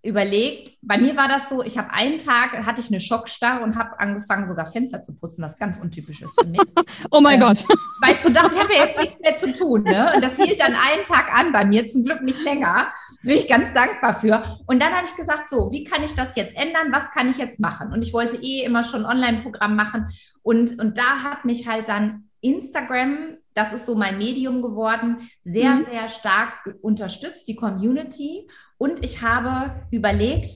[0.02, 3.76] überlegt, bei mir war das so, ich habe einen Tag, hatte ich eine Schockstarre und
[3.76, 6.60] habe angefangen, sogar Fenster zu putzen, was ganz untypisch ist für mich.
[7.10, 7.64] oh mein äh, Gott.
[8.00, 9.82] Weil ich so dachte, ich habe ja jetzt nichts mehr zu tun.
[9.82, 10.12] Ne?
[10.14, 12.88] Und das hielt dann einen Tag an bei mir, zum Glück nicht länger.
[13.22, 14.42] Bin ich ganz dankbar für.
[14.66, 16.92] Und dann habe ich gesagt, so, wie kann ich das jetzt ändern?
[16.92, 17.92] Was kann ich jetzt machen?
[17.92, 20.08] Und ich wollte eh immer schon ein Online-Programm machen.
[20.42, 25.74] Und, und da hat mich halt dann Instagram, das ist so mein Medium geworden, sehr,
[25.74, 25.84] mhm.
[25.84, 28.48] sehr stark unterstützt, die Community.
[28.78, 30.50] Und ich habe überlegt,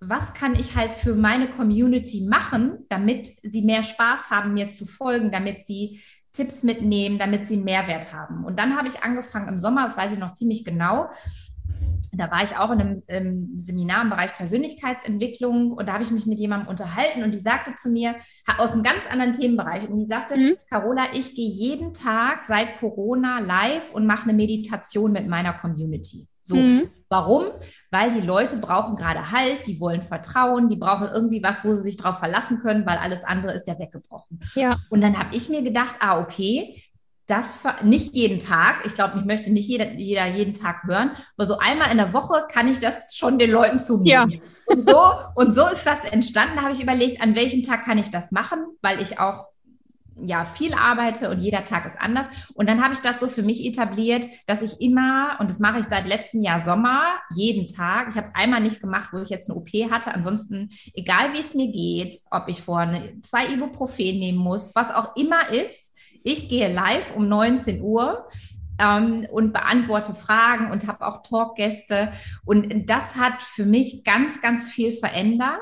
[0.00, 4.86] was kann ich halt für meine Community machen, damit sie mehr Spaß haben, mir zu
[4.86, 6.00] folgen, damit sie
[6.32, 8.44] Tipps mitnehmen, damit sie Mehrwert haben.
[8.44, 11.08] Und dann habe ich angefangen im Sommer, das weiß ich noch ziemlich genau,
[12.12, 16.10] da war ich auch in einem ähm, Seminar im Bereich Persönlichkeitsentwicklung und da habe ich
[16.10, 18.16] mich mit jemandem unterhalten und die sagte zu mir,
[18.58, 20.56] aus einem ganz anderen Themenbereich, und die sagte, mhm.
[20.70, 26.26] Carola, ich gehe jeden Tag seit Corona live und mache eine Meditation mit meiner Community.
[26.48, 26.88] So, mhm.
[27.10, 27.44] warum?
[27.90, 31.82] Weil die Leute brauchen gerade Halt, die wollen Vertrauen, die brauchen irgendwie was, wo sie
[31.82, 34.40] sich drauf verlassen können, weil alles andere ist ja weggebrochen.
[34.54, 34.78] Ja.
[34.88, 36.82] Und dann habe ich mir gedacht, ah, okay,
[37.28, 38.86] das nicht jeden Tag.
[38.86, 42.12] Ich glaube, ich möchte nicht jeder, jeder jeden Tag hören, aber so einmal in der
[42.12, 44.06] Woche kann ich das schon den Leuten zumuten.
[44.06, 44.26] Ja.
[44.66, 45.00] Und so,
[45.34, 46.56] und so ist das entstanden.
[46.56, 49.46] Da habe ich überlegt, an welchem Tag kann ich das machen, weil ich auch
[50.24, 52.26] ja viel arbeite und jeder Tag ist anders.
[52.54, 55.80] Und dann habe ich das so für mich etabliert, dass ich immer, und das mache
[55.80, 57.02] ich seit letztem Jahr Sommer,
[57.34, 60.12] jeden Tag, ich habe es einmal nicht gemacht, wo ich jetzt eine OP hatte.
[60.12, 65.14] Ansonsten, egal wie es mir geht, ob ich vorne zwei Ibuprofen nehmen muss, was auch
[65.16, 65.87] immer ist,
[66.22, 68.28] ich gehe live um 19 Uhr
[68.78, 72.12] ähm, und beantworte Fragen und habe auch Talkgäste.
[72.44, 75.60] Und das hat für mich ganz, ganz viel verändert.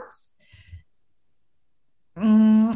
[2.15, 2.71] Mm,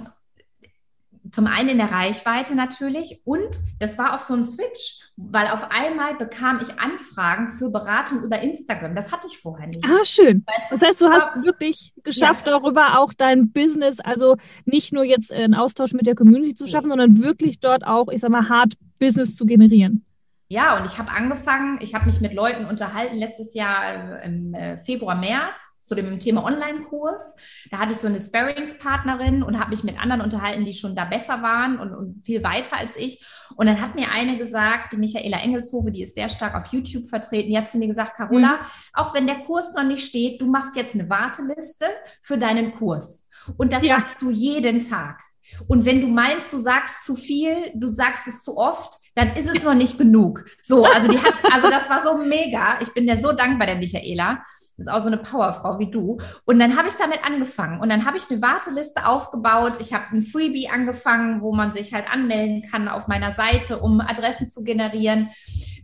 [1.33, 5.71] zum einen in der Reichweite natürlich und das war auch so ein Switch, weil auf
[5.71, 8.95] einmal bekam ich Anfragen für Beratung über Instagram.
[8.95, 9.85] Das hatte ich vorher nicht.
[9.85, 10.45] Ah, schön.
[10.47, 12.59] Weißt du, das heißt, du hast wirklich geschafft, ja.
[12.59, 16.90] darüber auch dein Business, also nicht nur jetzt einen Austausch mit der Community zu schaffen,
[16.90, 20.05] sondern wirklich dort auch, ich sag mal, hart Business zu generieren.
[20.49, 24.53] Ja, und ich habe angefangen, ich habe mich mit Leuten unterhalten letztes Jahr äh, im
[24.53, 27.35] äh, Februar, März zu dem Thema Online-Kurs.
[27.72, 31.05] Da hatte ich so eine Sparringspartnerin und habe mich mit anderen unterhalten, die schon da
[31.05, 33.24] besser waren und, und, viel weiter als ich.
[33.57, 37.09] Und dann hat mir eine gesagt, die Michaela Engelshove, die ist sehr stark auf YouTube
[37.09, 38.66] vertreten, die hat zu mir gesagt, Carola, mhm.
[38.92, 41.87] auch wenn der Kurs noch nicht steht, du machst jetzt eine Warteliste
[42.22, 43.29] für deinen Kurs.
[43.57, 43.98] Und das ja.
[43.98, 45.18] sagst du jeden Tag.
[45.66, 49.48] Und wenn du meinst, du sagst zu viel, du sagst es zu oft, dann ist
[49.48, 50.44] es noch nicht genug.
[50.62, 52.79] So, also die hat, also das war so mega.
[52.81, 54.44] Ich bin der so dankbar, der Michaela.
[54.81, 56.19] Ist auch so eine Powerfrau wie du.
[56.47, 57.81] Und dann habe ich damit angefangen.
[57.81, 59.75] Und dann habe ich eine Warteliste aufgebaut.
[59.81, 64.01] Ich habe ein Freebie angefangen, wo man sich halt anmelden kann auf meiner Seite, um
[64.01, 65.29] Adressen zu generieren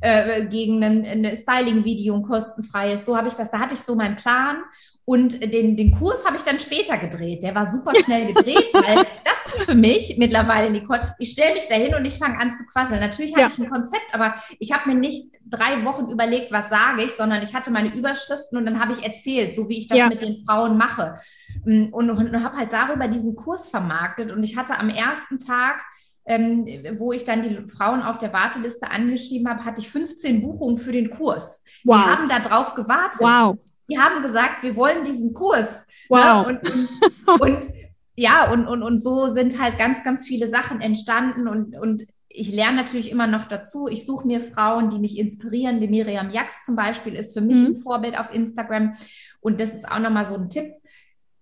[0.00, 3.04] äh, gegen ein, ein Styling-Video, ein kostenfreies.
[3.04, 3.50] So habe ich das.
[3.50, 4.58] Da hatte ich so meinen Plan.
[5.08, 7.44] Und den, den Kurs habe ich dann später gedreht.
[7.44, 11.68] Der war super schnell gedreht, weil das ist für mich mittlerweile, Nicole, ich stelle mich
[11.68, 12.98] dahin und ich fange an zu quasseln.
[12.98, 13.48] Natürlich habe ja.
[13.48, 17.40] ich ein Konzept, aber ich habe mir nicht drei Wochen überlegt, was sage ich, sondern
[17.44, 20.08] ich hatte meine Überschriften und dann habe ich erzählt, so wie ich das ja.
[20.08, 21.20] mit den Frauen mache.
[21.64, 24.32] Und, und, und habe halt darüber diesen Kurs vermarktet.
[24.32, 25.84] Und ich hatte am ersten Tag
[26.28, 26.66] ähm,
[26.98, 30.90] wo ich dann die Frauen auf der Warteliste angeschrieben habe, hatte ich 15 Buchungen für
[30.90, 31.62] den Kurs.
[31.84, 32.02] Wow.
[32.02, 33.20] Die haben da drauf gewartet.
[33.20, 33.56] Wow
[33.88, 35.86] die haben gesagt, wir wollen diesen Kurs.
[36.08, 36.18] Ne?
[36.18, 36.46] Wow.
[36.46, 36.60] Ne?
[36.60, 37.64] Und, und, und,
[38.16, 42.52] ja, und, und, und so sind halt ganz, ganz viele Sachen entstanden und, und ich
[42.52, 43.88] lerne natürlich immer noch dazu.
[43.88, 47.56] Ich suche mir Frauen, die mich inspirieren, wie Miriam Jax zum Beispiel ist für mich
[47.56, 47.66] mhm.
[47.66, 48.94] ein Vorbild auf Instagram.
[49.40, 50.70] Und das ist auch nochmal so ein Tipp,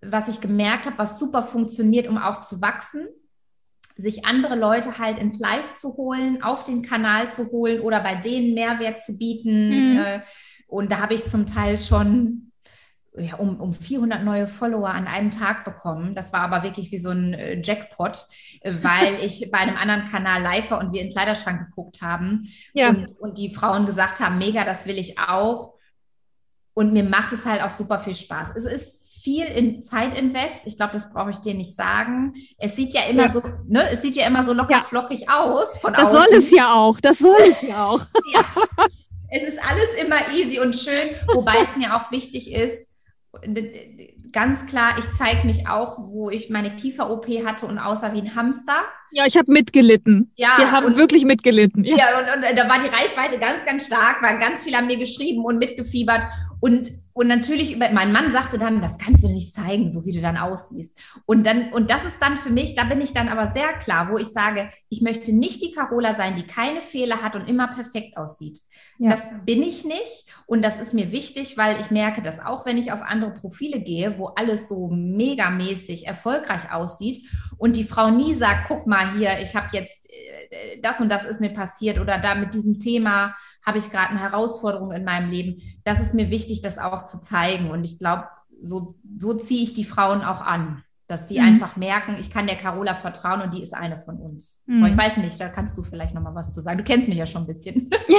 [0.01, 3.09] was ich gemerkt habe, was super funktioniert, um auch zu wachsen
[3.97, 8.17] sich andere Leute halt ins Live zu holen, auf den Kanal zu holen oder bei
[8.17, 9.93] denen Mehrwert zu bieten.
[9.93, 9.99] Mhm.
[9.99, 10.21] Äh,
[10.67, 12.53] und da habe ich zum Teil schon
[13.17, 16.15] ja, um, um 400 neue Follower an einem Tag bekommen.
[16.15, 18.25] Das war aber wirklich wie so ein äh, Jackpot,
[18.61, 22.03] äh, weil ich bei einem anderen Kanal live war und wir in den Kleiderschrank geguckt
[22.03, 22.89] haben ja.
[22.89, 25.75] und, und die Frauen gesagt haben, mega, das will ich auch.
[26.75, 28.57] Und mir macht es halt auch super viel Spaß.
[28.57, 30.63] Es ist viel in Zeit invest.
[30.67, 32.35] Ich glaube, das brauche ich dir nicht sagen.
[32.59, 33.33] Es sieht ja immer ja.
[33.33, 34.81] so, ne, es sieht ja immer so locker ja.
[34.81, 36.19] flockig aus von Das außen.
[36.19, 37.01] soll es ja auch.
[37.01, 38.01] Das soll es ja auch.
[38.35, 38.45] ja.
[39.31, 42.89] Es ist alles immer easy und schön, wobei es mir auch wichtig ist,
[44.33, 48.35] ganz klar, ich zeige mich auch, wo ich meine Kiefer-OP hatte und aussah wie ein
[48.35, 48.85] Hamster.
[49.13, 50.33] Ja, ich habe mitgelitten.
[50.37, 51.85] Ja, wir haben und, wirklich mitgelitten.
[51.85, 54.87] Ja, ja und, und, da war die Reichweite ganz, ganz stark, weil ganz viele haben
[54.87, 56.23] mir geschrieben und mitgefiebert.
[56.61, 60.11] Und und natürlich über, mein Mann sagte dann, das kannst du nicht zeigen, so wie
[60.11, 60.99] du dann aussiehst.
[61.27, 64.11] Und dann, und das ist dann für mich, da bin ich dann aber sehr klar,
[64.11, 67.69] wo ich sage, ich möchte nicht die Carola sein, die keine Fehler hat und immer
[67.69, 68.59] perfekt aussieht.
[68.99, 69.11] Ja.
[69.11, 70.27] Das bin ich nicht.
[70.47, 73.81] Und das ist mir wichtig, weil ich merke, dass auch wenn ich auf andere Profile
[73.81, 77.27] gehe, wo alles so megamäßig erfolgreich aussieht
[77.57, 81.25] und die Frau nie sagt, guck mal hier, ich habe jetzt äh, das und das
[81.25, 85.31] ist mir passiert oder da mit diesem Thema habe ich gerade eine Herausforderung in meinem
[85.31, 85.63] Leben.
[85.85, 87.71] Das ist mir wichtig, das auch zu zeigen.
[87.71, 88.29] Und ich glaube,
[88.61, 91.47] so, so ziehe ich die Frauen auch an dass die mhm.
[91.47, 94.59] einfach merken, ich kann der Carola vertrauen und die ist eine von uns.
[94.67, 94.83] Mhm.
[94.83, 96.79] Aber ich weiß nicht, da kannst du vielleicht noch mal was zu sagen.
[96.79, 97.91] Du kennst mich ja schon ein bisschen.
[98.07, 98.19] Ja,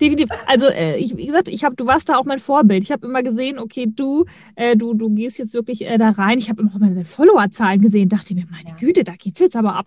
[0.00, 0.30] definitiv.
[0.46, 2.82] Also äh, ich, wie gesagt, ich habe, du warst da auch mein Vorbild.
[2.82, 6.38] Ich habe immer gesehen, okay, du, äh, du, du gehst jetzt wirklich äh, da rein.
[6.38, 8.76] Ich habe immer auch meine Followerzahlen gesehen, dachte mir, meine ja.
[8.76, 9.86] Güte, da geht's jetzt aber ab.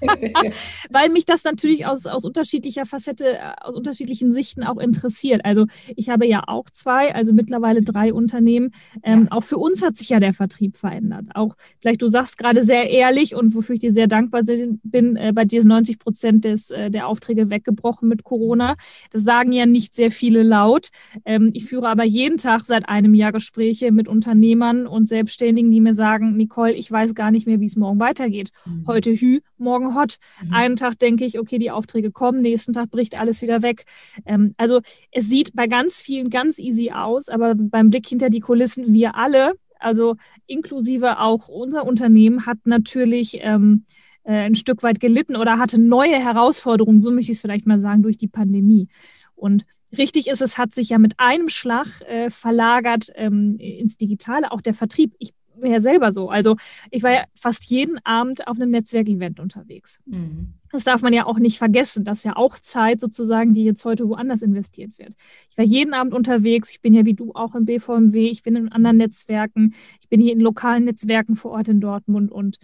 [0.90, 5.44] Weil mich das natürlich aus, aus unterschiedlicher Facette, äh, aus unterschiedlichen Sichten auch interessiert.
[5.44, 8.70] Also ich habe ja auch zwei, also mittlerweile drei Unternehmen.
[9.02, 9.36] Ähm, ja.
[9.36, 11.26] Auch für uns hat sich ja der Vertrieb verändert.
[11.34, 14.42] Auch auch, vielleicht du sagst gerade sehr ehrlich und wofür ich dir sehr dankbar
[14.82, 18.76] bin, äh, bei dir ist 90 Prozent des, äh, der Aufträge weggebrochen mit Corona.
[19.10, 20.88] Das sagen ja nicht sehr viele laut.
[21.24, 25.80] Ähm, ich führe aber jeden Tag seit einem Jahr Gespräche mit Unternehmern und Selbstständigen, die
[25.80, 28.50] mir sagen, Nicole, ich weiß gar nicht mehr, wie es morgen weitergeht.
[28.64, 28.84] Mhm.
[28.86, 30.16] Heute Hü, morgen Hot.
[30.42, 30.54] Mhm.
[30.54, 33.84] Einen Tag denke ich, okay, die Aufträge kommen, nächsten Tag bricht alles wieder weg.
[34.26, 34.80] Ähm, also
[35.10, 39.16] es sieht bei ganz vielen ganz easy aus, aber beim Blick hinter die Kulissen, wir
[39.16, 40.16] alle, also
[40.46, 43.84] inklusive auch unser Unternehmen hat natürlich ähm,
[44.24, 47.80] äh, ein Stück weit gelitten oder hatte neue Herausforderungen, so möchte ich es vielleicht mal
[47.80, 48.88] sagen, durch die Pandemie.
[49.34, 49.64] Und
[49.96, 54.60] richtig ist, es hat sich ja mit einem Schlag äh, verlagert ähm, ins Digitale, auch
[54.60, 55.14] der Vertrieb.
[55.18, 56.30] Ich ja selber so.
[56.30, 56.56] Also
[56.90, 60.00] ich war ja fast jeden Abend auf einem Netzwerkevent unterwegs.
[60.06, 60.54] Mhm.
[60.72, 62.04] Das darf man ja auch nicht vergessen.
[62.04, 65.14] Das ist ja auch Zeit sozusagen, die jetzt heute woanders investiert wird.
[65.50, 66.70] Ich war jeden Abend unterwegs.
[66.70, 68.28] Ich bin ja wie du auch im BVMW.
[68.28, 69.74] Ich bin in anderen Netzwerken.
[70.00, 72.58] Ich bin hier in lokalen Netzwerken vor Ort in Dortmund und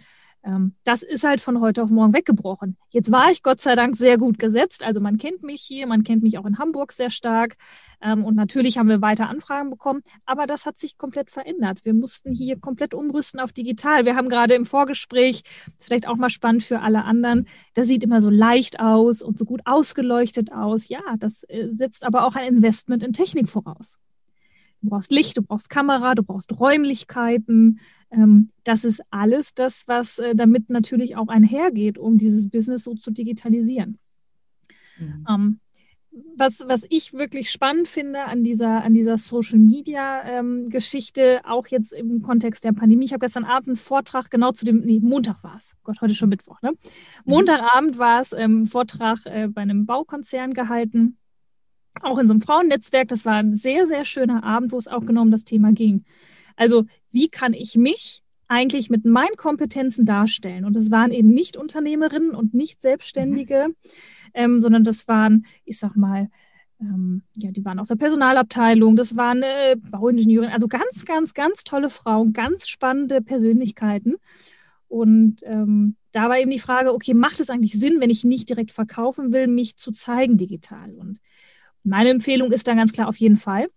[0.83, 2.75] das ist halt von heute auf morgen weggebrochen.
[2.89, 4.83] Jetzt war ich Gott sei Dank sehr gut gesetzt.
[4.83, 7.57] Also man kennt mich hier, man kennt mich auch in Hamburg sehr stark.
[8.01, 10.01] Ähm, und natürlich haben wir weiter Anfragen bekommen.
[10.25, 11.85] Aber das hat sich komplett verändert.
[11.85, 14.05] Wir mussten hier komplett umrüsten auf digital.
[14.05, 15.43] Wir haben gerade im Vorgespräch,
[15.77, 19.37] ist vielleicht auch mal spannend für alle anderen, das sieht immer so leicht aus und
[19.37, 20.89] so gut ausgeleuchtet aus.
[20.89, 23.97] Ja, das äh, setzt aber auch ein Investment in Technik voraus.
[24.81, 27.79] Du brauchst Licht, du brauchst Kamera, du brauchst Räumlichkeiten.
[28.11, 32.95] Ähm, das ist alles das, was äh, damit natürlich auch einhergeht, um dieses Business so
[32.95, 33.99] zu digitalisieren.
[34.99, 35.25] Mhm.
[35.29, 35.59] Ähm,
[36.35, 41.67] was, was ich wirklich spannend finde an dieser, an dieser Social Media ähm, Geschichte, auch
[41.67, 43.05] jetzt im Kontext der Pandemie.
[43.05, 45.77] Ich habe gestern Abend einen Vortrag genau zu dem, nee, Montag war es.
[45.83, 46.71] Gott, heute schon Mittwoch, ne?
[46.71, 46.77] Mhm.
[47.23, 51.17] Montagabend war es ähm, Vortrag äh, bei einem Baukonzern gehalten
[52.01, 53.07] auch in so einem Frauennetzwerk.
[53.07, 56.05] Das war ein sehr, sehr schöner Abend, wo es auch genau um das Thema ging.
[56.55, 60.65] Also, wie kann ich mich eigentlich mit meinen Kompetenzen darstellen?
[60.65, 63.75] Und das waren eben nicht Unternehmerinnen und nicht Selbstständige, mhm.
[64.33, 66.29] ähm, sondern das waren, ich sag mal,
[66.81, 71.63] ähm, ja, die waren aus der Personalabteilung, das waren äh, Bauingenieurinnen, also ganz, ganz, ganz
[71.63, 74.15] tolle Frauen, ganz spannende Persönlichkeiten.
[74.87, 78.49] Und ähm, da war eben die Frage, okay, macht es eigentlich Sinn, wenn ich nicht
[78.49, 80.93] direkt verkaufen will, mich zu zeigen digital?
[80.95, 81.19] Und
[81.83, 83.67] meine Empfehlung ist dann ganz klar auf jeden Fall,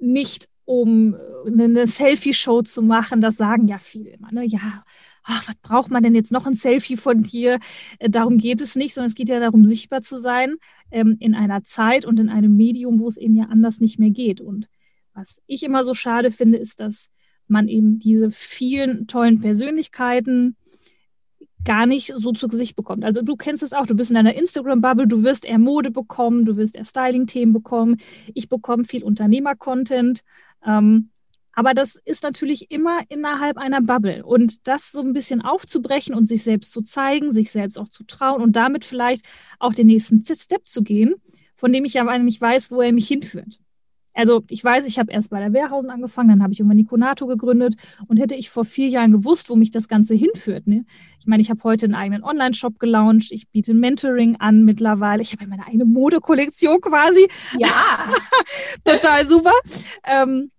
[0.00, 4.44] nicht um eine Selfie-Show zu machen, das sagen ja viele immer, ne?
[4.44, 4.84] ja,
[5.24, 7.58] ach, was braucht man denn jetzt noch ein Selfie von dir?
[7.98, 10.56] Äh, darum geht es nicht, sondern es geht ja darum, sichtbar zu sein
[10.90, 14.10] ähm, in einer Zeit und in einem Medium, wo es eben ja anders nicht mehr
[14.10, 14.40] geht.
[14.40, 14.68] Und
[15.14, 17.10] was ich immer so schade finde, ist, dass
[17.48, 20.56] man eben diese vielen tollen Persönlichkeiten
[21.64, 23.04] gar nicht so zu Gesicht bekommt.
[23.04, 26.44] Also du kennst es auch, du bist in deiner Instagram-Bubble, du wirst eher Mode bekommen,
[26.44, 27.98] du wirst eher Styling-Themen bekommen.
[28.34, 30.22] Ich bekomme viel Unternehmer-Content.
[30.66, 31.10] Ähm,
[31.54, 34.24] aber das ist natürlich immer innerhalb einer Bubble.
[34.24, 38.04] Und das so ein bisschen aufzubrechen und sich selbst zu zeigen, sich selbst auch zu
[38.04, 39.26] trauen und damit vielleicht
[39.58, 41.14] auch den nächsten Step zu gehen,
[41.56, 43.60] von dem ich aber nicht weiß, wo er mich hinführt.
[44.14, 47.26] Also ich weiß, ich habe erst bei der Wehrhausen angefangen, dann habe ich irgendwann Nikonato
[47.26, 47.74] gegründet
[48.06, 50.66] und hätte ich vor vier Jahren gewusst, wo mich das Ganze hinführt.
[50.66, 50.84] Ne?
[51.18, 55.32] Ich meine, ich habe heute einen eigenen Online-Shop gelauncht, ich biete Mentoring an mittlerweile, ich
[55.32, 57.26] habe ja meine eigene Modekollektion quasi.
[57.58, 57.68] Ja.
[58.84, 59.52] Total super.
[60.04, 60.50] Ähm,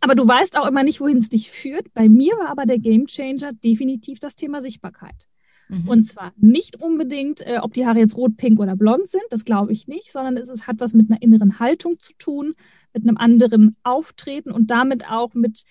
[0.00, 1.92] aber du weißt auch immer nicht, wohin es dich führt.
[1.92, 5.26] Bei mir war aber der Gamechanger definitiv das Thema Sichtbarkeit.
[5.68, 5.88] Mhm.
[5.88, 9.44] Und zwar nicht unbedingt, äh, ob die Haare jetzt rot, pink oder blond sind, das
[9.44, 12.54] glaube ich nicht, sondern es, es hat was mit einer inneren Haltung zu tun,
[12.92, 15.64] mit einem anderen Auftreten und damit auch mit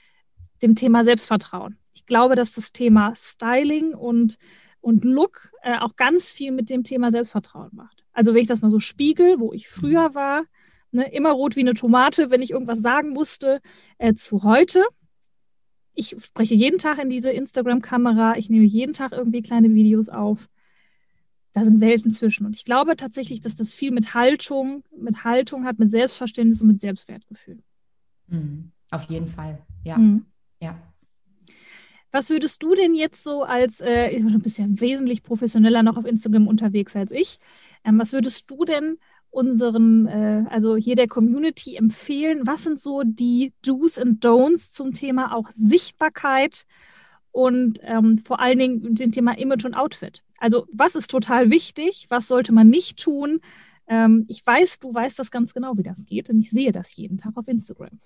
[0.61, 1.77] dem Thema Selbstvertrauen.
[1.93, 4.37] Ich glaube, dass das Thema Styling und,
[4.81, 8.03] und Look äh, auch ganz viel mit dem Thema Selbstvertrauen macht.
[8.13, 10.43] Also wenn ich das mal so spiegel, wo ich früher war,
[10.91, 13.61] ne, immer rot wie eine Tomate, wenn ich irgendwas sagen musste,
[13.97, 14.83] äh, zu heute.
[15.93, 20.47] Ich spreche jeden Tag in diese Instagram-Kamera, ich nehme jeden Tag irgendwie kleine Videos auf
[21.53, 22.45] da sind Welten zwischen.
[22.45, 26.67] Und ich glaube tatsächlich, dass das viel mit Haltung, mit Haltung hat, mit Selbstverständnis und
[26.67, 27.59] mit Selbstwertgefühl.
[28.27, 28.71] Mhm.
[28.91, 29.97] Auf jeden Fall, ja.
[29.97, 30.25] Mhm.
[30.61, 30.77] Ja.
[32.11, 36.05] Was würdest du denn jetzt so als, äh, du bist ja wesentlich professioneller noch auf
[36.05, 37.37] Instagram unterwegs als ich,
[37.83, 38.97] ähm, was würdest du denn
[39.29, 42.47] unseren, äh, also hier der Community empfehlen?
[42.47, 46.65] Was sind so die Do's und Don'ts zum Thema auch Sichtbarkeit
[47.31, 50.23] und ähm, vor allen Dingen dem Thema Image und Outfit?
[50.39, 53.41] Also was ist total wichtig, was sollte man nicht tun?
[53.87, 56.95] Ähm, ich weiß, du weißt das ganz genau, wie das geht und ich sehe das
[56.95, 57.97] jeden Tag auf Instagram.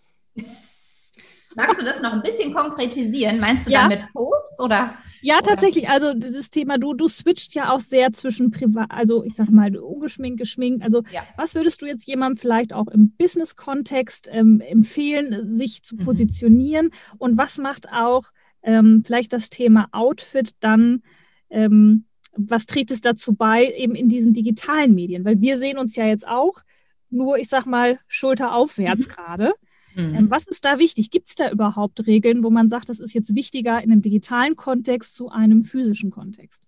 [1.56, 3.40] Magst du das noch ein bisschen konkretisieren?
[3.40, 3.84] Meinst du ja.
[3.84, 4.98] damit Posts oder?
[5.22, 5.44] Ja, oder?
[5.44, 5.90] tatsächlich.
[5.90, 9.76] Also das Thema, du, du switcht ja auch sehr zwischen privat, also ich sag mal,
[9.78, 10.84] ungeschminkt, geschminkt.
[10.84, 11.22] Also ja.
[11.38, 16.00] was würdest du jetzt jemandem vielleicht auch im Business-Kontext ähm, empfehlen, sich zu mhm.
[16.00, 16.86] positionieren?
[16.88, 17.18] Mhm.
[17.20, 18.32] Und was macht auch
[18.64, 21.04] ähm, vielleicht das Thema Outfit dann
[21.50, 25.26] ähm, was trägt es dazu bei, eben in diesen digitalen Medien?
[25.26, 26.64] Weil wir sehen uns ja jetzt auch
[27.10, 29.12] nur, ich sag mal, Schulter aufwärts mhm.
[29.12, 29.54] gerade.
[29.96, 30.16] Mhm.
[30.16, 31.12] Ähm, was ist da wichtig?
[31.12, 34.56] Gibt es da überhaupt Regeln, wo man sagt, das ist jetzt wichtiger in einem digitalen
[34.56, 36.64] Kontext zu einem physischen Kontext?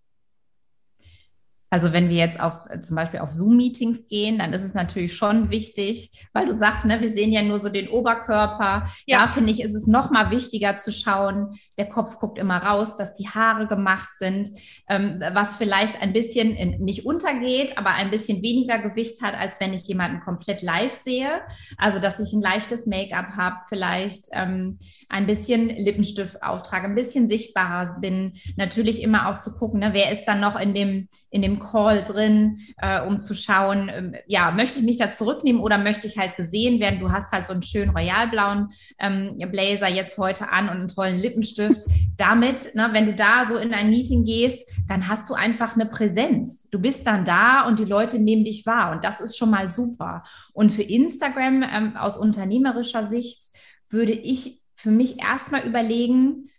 [1.76, 5.14] Also wenn wir jetzt auf äh, zum Beispiel auf Zoom-Meetings gehen, dann ist es natürlich
[5.14, 8.90] schon wichtig, weil du sagst, ne, wir sehen ja nur so den Oberkörper.
[9.06, 9.20] Ja.
[9.20, 11.60] Da finde ich, ist es noch mal wichtiger zu schauen.
[11.78, 14.52] Der Kopf guckt immer raus, dass die Haare gemacht sind,
[14.88, 19.60] ähm, was vielleicht ein bisschen in, nicht untergeht, aber ein bisschen weniger Gewicht hat, als
[19.60, 21.42] wenn ich jemanden komplett live sehe.
[21.78, 27.28] Also dass ich ein leichtes Make-up habe, vielleicht ähm, ein bisschen Lippenstift auftrage, ein bisschen
[27.28, 28.36] sichtbarer bin.
[28.56, 32.04] Natürlich immer auch zu gucken, ne, wer ist dann noch in dem in dem Call
[32.04, 36.18] drin, äh, um zu schauen, ähm, ja, möchte ich mich da zurücknehmen oder möchte ich
[36.18, 37.00] halt gesehen werden?
[37.00, 41.20] Du hast halt so einen schönen royalblauen ähm, Blazer jetzt heute an und einen tollen
[41.20, 41.82] Lippenstift.
[42.18, 45.86] Damit, ne, wenn du da so in ein Meeting gehst, dann hast du einfach eine
[45.86, 46.70] Präsenz.
[46.70, 49.70] Du bist dann da und die Leute nehmen dich wahr und das ist schon mal
[49.70, 50.24] super.
[50.54, 53.44] Und für Instagram ähm, aus unternehmerischer Sicht
[53.90, 56.50] würde ich für mich erstmal überlegen,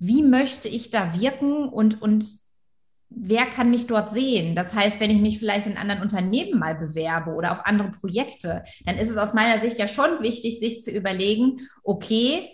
[0.00, 2.26] wie möchte ich da wirken und, und
[3.10, 4.54] wer kann mich dort sehen?
[4.54, 8.62] Das heißt, wenn ich mich vielleicht in anderen Unternehmen mal bewerbe oder auf andere Projekte,
[8.86, 12.48] dann ist es aus meiner Sicht ja schon wichtig, sich zu überlegen, okay,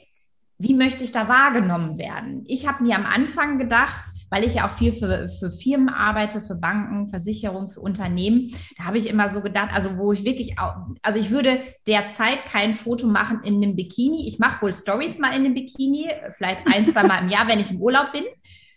[0.58, 2.44] wie möchte ich da wahrgenommen werden?
[2.46, 6.40] Ich habe mir am Anfang gedacht, weil ich ja auch viel für, für Firmen arbeite,
[6.40, 10.58] für Banken, Versicherungen, für Unternehmen, da habe ich immer so gedacht, also wo ich wirklich,
[10.58, 14.26] auch, also ich würde derzeit kein Foto machen in einem Bikini.
[14.26, 17.60] Ich mache wohl Stories mal in einem Bikini, vielleicht ein, zwei Mal im Jahr, wenn
[17.60, 18.24] ich im Urlaub bin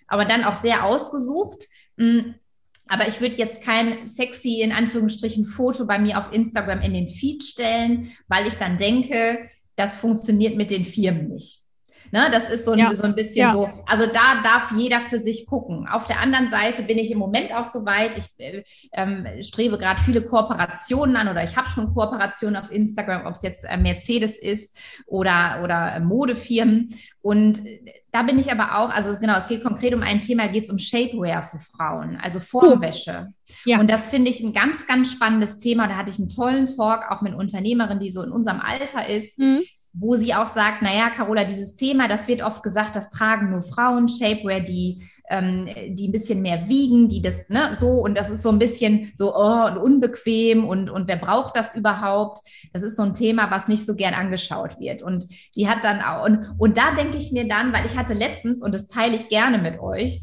[0.10, 1.66] aber dann auch sehr ausgesucht.
[1.98, 2.34] Mm,
[2.88, 7.08] aber ich würde jetzt kein sexy, in Anführungsstrichen, Foto bei mir auf Instagram in den
[7.08, 11.60] Feed stellen, weil ich dann denke, das funktioniert mit den Firmen nicht.
[12.12, 12.96] Ne, das ist so ein, ja.
[12.96, 13.54] so ein bisschen ja.
[13.54, 15.88] so, also da darf jeder für sich gucken.
[15.88, 19.78] Auf der anderen Seite bin ich im Moment auch so weit, ich äh, ähm, strebe
[19.78, 23.78] gerade viele Kooperationen an oder ich habe schon Kooperationen auf Instagram, ob es jetzt äh,
[23.78, 26.96] Mercedes ist oder, oder äh, Modefirmen.
[27.22, 27.62] Und
[28.12, 30.72] da bin ich aber auch, also genau, es geht konkret um ein Thema, geht es
[30.72, 33.34] um Shapewear für Frauen, also Formwäsche.
[33.66, 33.80] Ja.
[33.80, 35.88] Und das finde ich ein ganz, ganz spannendes Thema.
[35.88, 39.38] Da hatte ich einen tollen Talk auch mit Unternehmerin, die so in unserem Alter ist.
[39.38, 39.62] Mhm
[39.94, 43.64] wo sie auch sagt, naja, Carola, dieses Thema, das wird oft gesagt, das tragen nur
[43.64, 48.30] Frauen, Shapewear, die ähm, die ein bisschen mehr wiegen, die das, ne, so, und das
[48.30, 52.40] ist so ein bisschen so oh, und unbequem und, und wer braucht das überhaupt?
[52.74, 55.02] Das ist so ein Thema, was nicht so gern angeschaut wird.
[55.02, 58.14] Und die hat dann auch, und, und da denke ich mir dann, weil ich hatte
[58.14, 60.22] letztens, und das teile ich gerne mit euch,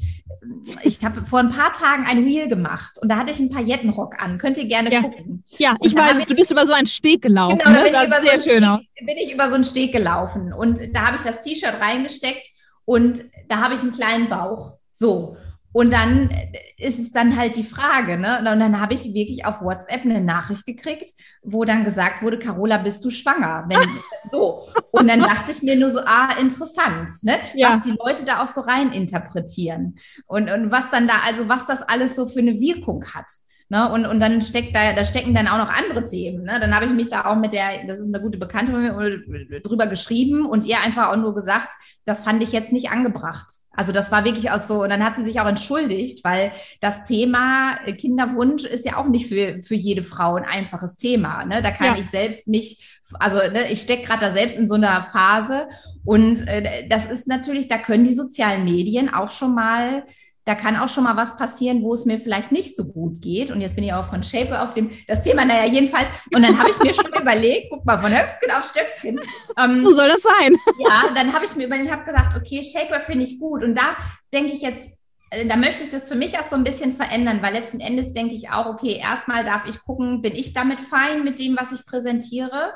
[0.82, 4.20] ich habe vor ein paar Tagen ein Reel gemacht und da hatte ich einen Paillettenrock
[4.20, 4.38] an.
[4.38, 5.02] Könnt ihr gerne ja.
[5.02, 5.44] gucken.
[5.58, 6.26] Ja, ich weiß es.
[6.26, 7.58] Du bist über so einen Steg gelaufen.
[7.58, 7.90] Genau, ne?
[7.92, 10.80] da bin, ich über sehr so Steg, bin ich über so einen Steg gelaufen und
[10.92, 12.46] da habe ich das T-Shirt reingesteckt
[12.84, 14.75] und da habe ich einen kleinen Bauch.
[14.98, 15.36] So.
[15.72, 16.30] Und dann
[16.78, 18.38] ist es dann halt die Frage, ne?
[18.38, 21.10] Und dann habe ich wirklich auf WhatsApp eine Nachricht gekriegt,
[21.42, 23.66] wo dann gesagt wurde, Carola, bist du schwanger?
[23.68, 23.78] Wenn,
[24.30, 24.68] so.
[24.90, 27.36] Und dann dachte ich mir nur so, ah, interessant, ne?
[27.54, 27.74] Ja.
[27.74, 29.98] Was die Leute da auch so rein interpretieren.
[30.26, 33.26] Und, und was dann da, also was das alles so für eine Wirkung hat.
[33.68, 33.92] Ne?
[33.92, 36.44] Und, und dann steckt da, da stecken dann auch noch andere Themen.
[36.44, 36.58] Ne?
[36.60, 39.60] Dann habe ich mich da auch mit der, das ist eine gute Bekannte von mir,
[39.60, 41.72] drüber geschrieben und ihr einfach auch nur gesagt,
[42.04, 43.46] das fand ich jetzt nicht angebracht.
[43.76, 47.04] Also das war wirklich auch so, und dann hat sie sich auch entschuldigt, weil das
[47.04, 51.44] Thema Kinderwunsch ist ja auch nicht für, für jede Frau ein einfaches Thema.
[51.44, 51.62] Ne?
[51.62, 51.96] Da kann ja.
[51.98, 55.68] ich selbst nicht, also ne, ich stecke gerade da selbst in so einer Phase.
[56.04, 60.04] Und äh, das ist natürlich, da können die sozialen Medien auch schon mal
[60.46, 63.50] da kann auch schon mal was passieren, wo es mir vielleicht nicht so gut geht.
[63.50, 66.08] Und jetzt bin ich auch von Shape auf dem, das Thema, naja, jedenfalls.
[66.32, 69.20] Und dann habe ich mir schon überlegt, guck mal, von Höchstkind auf Stöckskind.
[69.58, 70.56] Ähm, so soll das sein.
[70.78, 73.64] Ja, dann habe ich mir überlegt, habe gesagt, okay, Shaper finde ich gut.
[73.64, 73.96] Und da
[74.32, 74.92] denke ich jetzt,
[75.30, 78.12] äh, da möchte ich das für mich auch so ein bisschen verändern, weil letzten Endes
[78.12, 81.72] denke ich auch, okay, erstmal darf ich gucken, bin ich damit fein mit dem, was
[81.72, 82.74] ich präsentiere?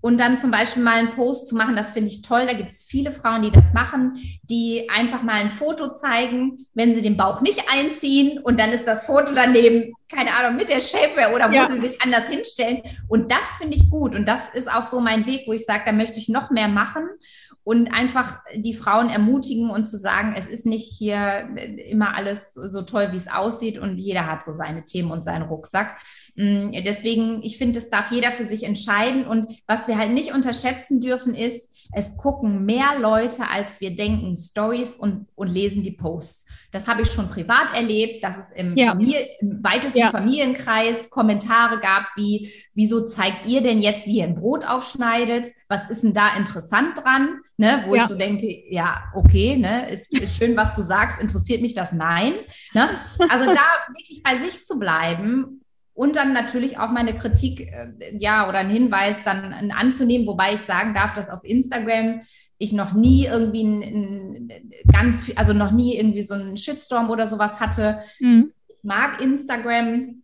[0.00, 2.46] Und dann zum Beispiel mal einen Post zu machen, das finde ich toll.
[2.46, 6.94] Da gibt es viele Frauen, die das machen, die einfach mal ein Foto zeigen, wenn
[6.94, 10.80] sie den Bauch nicht einziehen und dann ist das Foto daneben, keine Ahnung, mit der
[10.80, 11.68] Shapewear oder wo ja.
[11.68, 12.82] sie sich anders hinstellen.
[13.08, 14.14] Und das finde ich gut.
[14.14, 16.68] Und das ist auch so mein Weg, wo ich sage, da möchte ich noch mehr
[16.68, 17.08] machen
[17.66, 21.48] und einfach die Frauen ermutigen und zu sagen, es ist nicht hier
[21.88, 25.42] immer alles so toll, wie es aussieht und jeder hat so seine Themen und seinen
[25.42, 25.98] Rucksack.
[26.36, 29.26] Mm, deswegen, ich finde, es darf jeder für sich entscheiden.
[29.26, 34.36] Und was wir halt nicht unterschätzen dürfen, ist, es gucken mehr Leute, als wir denken,
[34.36, 36.46] Stories und, und lesen die Posts.
[36.72, 38.88] Das habe ich schon privat erlebt, dass es im, ja.
[38.88, 40.10] Familie, im weitesten ja.
[40.10, 45.46] Familienkreis Kommentare gab, wie, wieso zeigt ihr denn jetzt, wie ihr ein Brot aufschneidet?
[45.68, 47.40] Was ist denn da interessant dran?
[47.56, 48.02] Ne, wo ja.
[48.02, 51.92] ich so denke, ja, okay, ne, ist, ist schön, was du sagst, interessiert mich das?
[51.92, 52.34] Nein.
[52.74, 52.90] Ne?
[53.30, 55.62] Also da wirklich bei sich zu bleiben
[55.96, 60.60] und dann natürlich auch meine Kritik, äh, ja, oder einen Hinweis dann anzunehmen, wobei ich
[60.60, 62.20] sagen darf, dass auf Instagram
[62.58, 67.26] ich noch nie irgendwie ein, ein ganz, also noch nie irgendwie so einen Shitstorm oder
[67.26, 68.00] sowas hatte.
[68.20, 68.52] Mhm.
[68.68, 70.22] Ich mag Instagram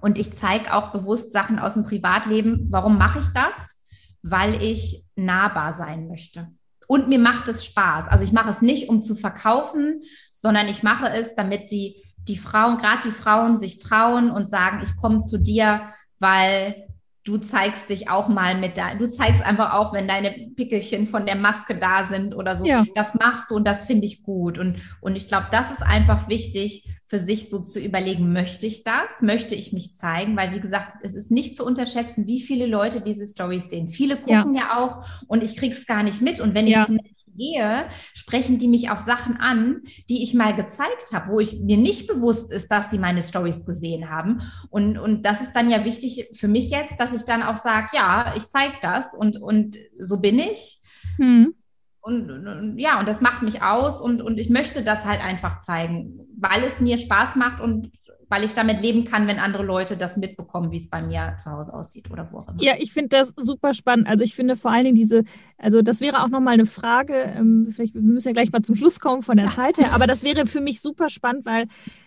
[0.00, 2.66] und ich zeige auch bewusst Sachen aus dem Privatleben.
[2.70, 3.76] Warum mache ich das?
[4.22, 6.48] Weil ich nahbar sein möchte.
[6.86, 8.08] Und mir macht es Spaß.
[8.08, 10.02] Also ich mache es nicht, um zu verkaufen,
[10.32, 14.80] sondern ich mache es, damit die die Frauen, gerade die Frauen sich trauen und sagen,
[14.82, 15.82] ich komme zu dir,
[16.18, 16.86] weil
[17.24, 21.24] du zeigst dich auch mal mit da, du zeigst einfach auch, wenn deine Pickelchen von
[21.24, 22.66] der Maske da sind oder so.
[22.66, 22.84] Ja.
[22.94, 24.58] Das machst du und das finde ich gut.
[24.58, 28.82] Und, und ich glaube, das ist einfach wichtig für sich so zu überlegen, möchte ich
[28.82, 29.22] das?
[29.22, 30.36] Möchte ich mich zeigen?
[30.36, 33.86] Weil, wie gesagt, es ist nicht zu unterschätzen, wie viele Leute diese Stories sehen.
[33.86, 36.40] Viele gucken ja, ja auch und ich krieg's gar nicht mit.
[36.40, 36.84] Und wenn ich ja.
[36.84, 36.98] zum
[37.36, 41.76] gehe, sprechen die mich auf Sachen an, die ich mal gezeigt habe, wo ich mir
[41.76, 44.42] nicht bewusst ist, dass die meine Stories gesehen haben.
[44.70, 47.88] Und, und das ist dann ja wichtig für mich jetzt, dass ich dann auch sage,
[47.92, 50.80] ja, ich zeige das und, und so bin ich.
[51.16, 51.54] Hm.
[52.00, 55.60] Und, und, ja, und das macht mich aus und, und ich möchte das halt einfach
[55.60, 57.92] zeigen, weil es mir Spaß macht und
[58.28, 61.50] weil ich damit leben kann, wenn andere Leute das mitbekommen, wie es bei mir zu
[61.50, 62.62] Hause aussieht oder wo auch immer.
[62.62, 64.06] Ja, ich finde das super spannend.
[64.06, 65.24] Also ich finde vor allen Dingen diese,
[65.58, 68.76] also das wäre auch nochmal eine Frage, ähm, vielleicht, wir müssen ja gleich mal zum
[68.76, 69.52] Schluss kommen von der ja.
[69.52, 71.66] Zeit her, aber das wäre für mich super spannend, weil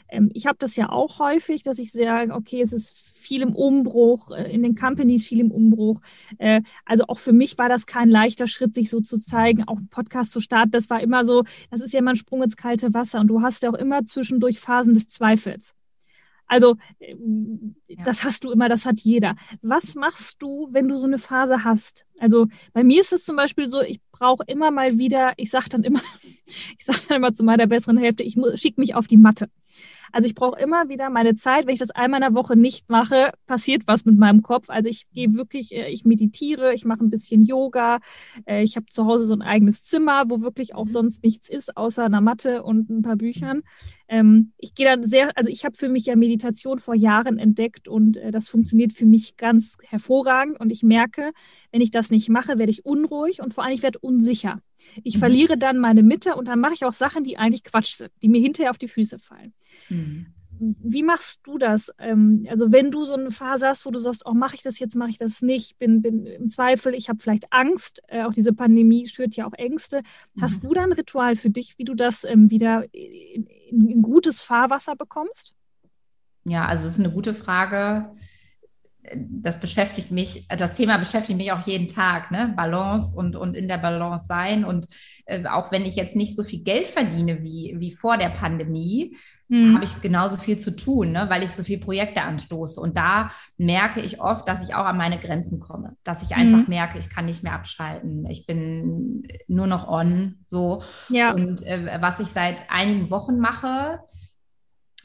[0.10, 3.56] ähm, ich habe das ja auch häufig, dass ich sage, okay, es ist viel im
[3.56, 6.00] Umbruch, äh, in den Companies viel im Umbruch.
[6.38, 9.78] Äh, also auch für mich war das kein leichter Schritt, sich so zu zeigen, auch
[9.78, 10.72] einen Podcast zu starten.
[10.72, 13.42] Das war immer so, das ist ja immer ein Sprung ins kalte Wasser und du
[13.42, 15.77] hast ja auch immer zwischendurch Phasen des Zweifels.
[16.48, 17.16] Also ja.
[18.04, 19.36] das hast du immer, das hat jeder.
[19.62, 22.06] Was machst du, wenn du so eine Phase hast?
[22.20, 25.70] Also bei mir ist es zum Beispiel so, ich brauche immer mal wieder, ich sage
[25.70, 26.02] dann immer,
[26.78, 29.50] ich sage dann immer zu meiner besseren Hälfte, ich schicke mich auf die Matte.
[30.12, 31.66] Also ich brauche immer wieder meine Zeit.
[31.66, 34.70] Wenn ich das einmal in der Woche nicht mache, passiert was mit meinem Kopf.
[34.70, 38.00] Also ich gehe wirklich, äh, ich meditiere, ich mache ein bisschen Yoga.
[38.46, 40.92] Äh, ich habe zu Hause so ein eigenes Zimmer, wo wirklich auch mhm.
[40.92, 43.64] sonst nichts ist, außer einer Matte und ein paar Büchern.
[44.08, 47.88] Ähm, ich gehe dann sehr, also ich habe für mich ja Meditation vor Jahren entdeckt
[47.88, 50.60] und äh, das funktioniert für mich ganz hervorragend.
[50.60, 51.32] Und ich merke,
[51.72, 54.60] wenn ich das nicht mache, werde ich unruhig und vor allem ich werde unsicher.
[55.04, 55.20] Ich mhm.
[55.20, 58.30] verliere dann meine Mitte und dann mache ich auch Sachen, die eigentlich Quatsch sind, die
[58.30, 59.54] mir hinterher auf die Füße fallen.
[59.90, 60.28] Mhm.
[60.60, 61.92] Wie machst du das?
[62.00, 64.80] Ähm, also wenn du so eine Phase hast, wo du sagst, oh, mache ich das
[64.80, 68.34] jetzt, mache ich das nicht, bin, bin im Zweifel, ich habe vielleicht Angst, äh, auch
[68.34, 70.02] diese Pandemie schürt ja auch Ängste.
[70.34, 70.42] Mhm.
[70.42, 74.02] Hast du da ein Ritual für dich, wie du das ähm, wieder in, in, in
[74.02, 75.54] gutes Fahrwasser bekommst?
[76.46, 78.10] Ja, also es ist eine gute Frage
[79.16, 82.54] das beschäftigt mich, das Thema beschäftigt mich auch jeden Tag, ne?
[82.56, 84.66] Balance und, und in der Balance sein.
[84.66, 84.88] Und
[85.26, 89.16] äh, auch wenn ich jetzt nicht so viel Geld verdiene wie, wie vor der Pandemie,
[89.50, 89.76] mhm.
[89.76, 91.26] habe ich genauso viel zu tun, ne?
[91.30, 92.80] weil ich so viele Projekte anstoße.
[92.80, 96.60] Und da merke ich oft, dass ich auch an meine Grenzen komme, dass ich einfach
[96.60, 96.70] mhm.
[96.70, 98.26] merke, ich kann nicht mehr abschalten.
[98.30, 100.84] Ich bin nur noch on, so.
[101.10, 101.34] Ja.
[101.34, 104.00] Und äh, was ich seit einigen Wochen mache,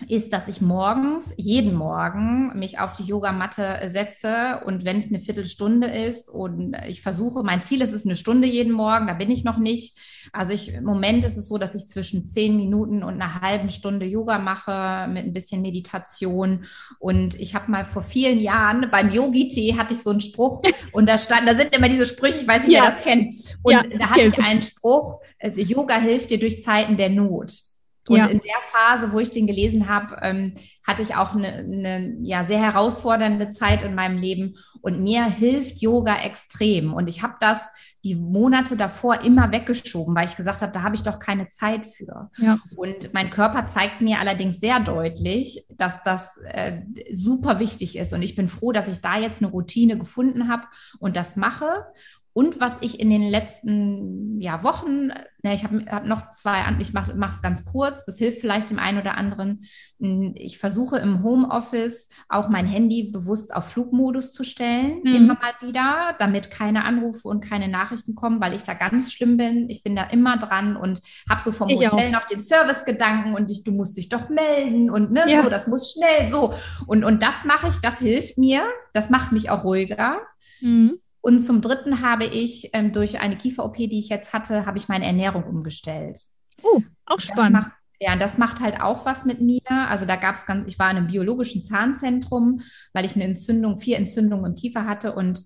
[0.09, 5.21] ist, dass ich morgens, jeden Morgen, mich auf die Yogamatte setze und wenn es eine
[5.21, 9.31] Viertelstunde ist und ich versuche, mein Ziel ist es eine Stunde jeden Morgen, da bin
[9.31, 9.97] ich noch nicht.
[10.33, 13.71] Also ich, im Moment ist es so, dass ich zwischen zehn Minuten und einer halben
[13.71, 16.65] Stunde Yoga mache mit ein bisschen Meditation.
[16.99, 21.09] Und ich habe mal vor vielen Jahren beim Yogi-Tee hatte ich so einen Spruch und
[21.09, 22.83] da stand, da sind immer diese Sprüche, ich weiß nicht, ja.
[22.83, 23.35] wer das kennt.
[23.63, 27.72] Und ja, da hatte ich einen Spruch, äh, Yoga hilft dir durch Zeiten der Not.
[28.09, 28.27] Und ja.
[28.27, 32.45] in der Phase, wo ich den gelesen habe, ähm, hatte ich auch eine, eine ja,
[32.45, 34.57] sehr herausfordernde Zeit in meinem Leben.
[34.81, 36.93] Und mir hilft Yoga extrem.
[36.93, 37.71] Und ich habe das
[38.05, 41.87] die Monate davor immer weggeschoben, weil ich gesagt habe, da habe ich doch keine Zeit
[41.87, 42.31] für.
[42.39, 42.59] Ja.
[42.75, 46.81] Und mein Körper zeigt mir allerdings sehr deutlich, dass das äh,
[47.13, 48.13] super wichtig ist.
[48.13, 50.65] Und ich bin froh, dass ich da jetzt eine Routine gefunden habe
[50.99, 51.87] und das mache.
[52.35, 55.11] Und was ich in den letzten ja, Wochen,
[55.43, 58.79] na, ich habe hab noch zwei, ich mache es ganz kurz, das hilft vielleicht dem
[58.79, 59.67] einen oder anderen.
[60.01, 65.15] Hm, ich versuche im Homeoffice auch mein Handy bewusst auf Flugmodus zu stellen, mhm.
[65.15, 69.37] immer mal wieder, damit keine Anrufe und keine Nachrichten kommen, weil ich da ganz schlimm
[69.37, 69.69] bin.
[69.69, 72.21] Ich bin da immer dran und habe so vom ich Hotel auch.
[72.21, 75.43] noch den Servicegedanken und ich, du musst dich doch melden und ne, ja.
[75.43, 76.55] so, das muss schnell so.
[76.87, 78.65] Und, und das mache ich, das hilft mir,
[78.95, 80.19] das macht mich auch ruhiger.
[80.63, 81.02] Mhm.
[81.23, 84.89] Und zum Dritten habe ich ähm, durch eine Kiefer-OP, die ich jetzt hatte, habe ich
[84.89, 86.19] meine Ernährung umgestellt.
[86.63, 87.53] Oh, auch spannend.
[87.53, 87.71] Macht,
[88.01, 89.61] ja, das macht halt auch was mit mir.
[89.69, 92.63] Also da gab es ganz, ich war in einem biologischen Zahnzentrum,
[92.93, 95.45] weil ich eine Entzündung, vier Entzündungen im Kiefer hatte und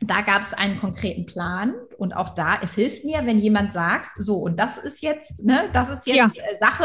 [0.00, 4.10] da gab es einen konkreten Plan und auch da, es hilft mir, wenn jemand sagt,
[4.16, 6.42] so und das ist jetzt, ne, das ist jetzt ja.
[6.44, 6.84] Äh, Sache,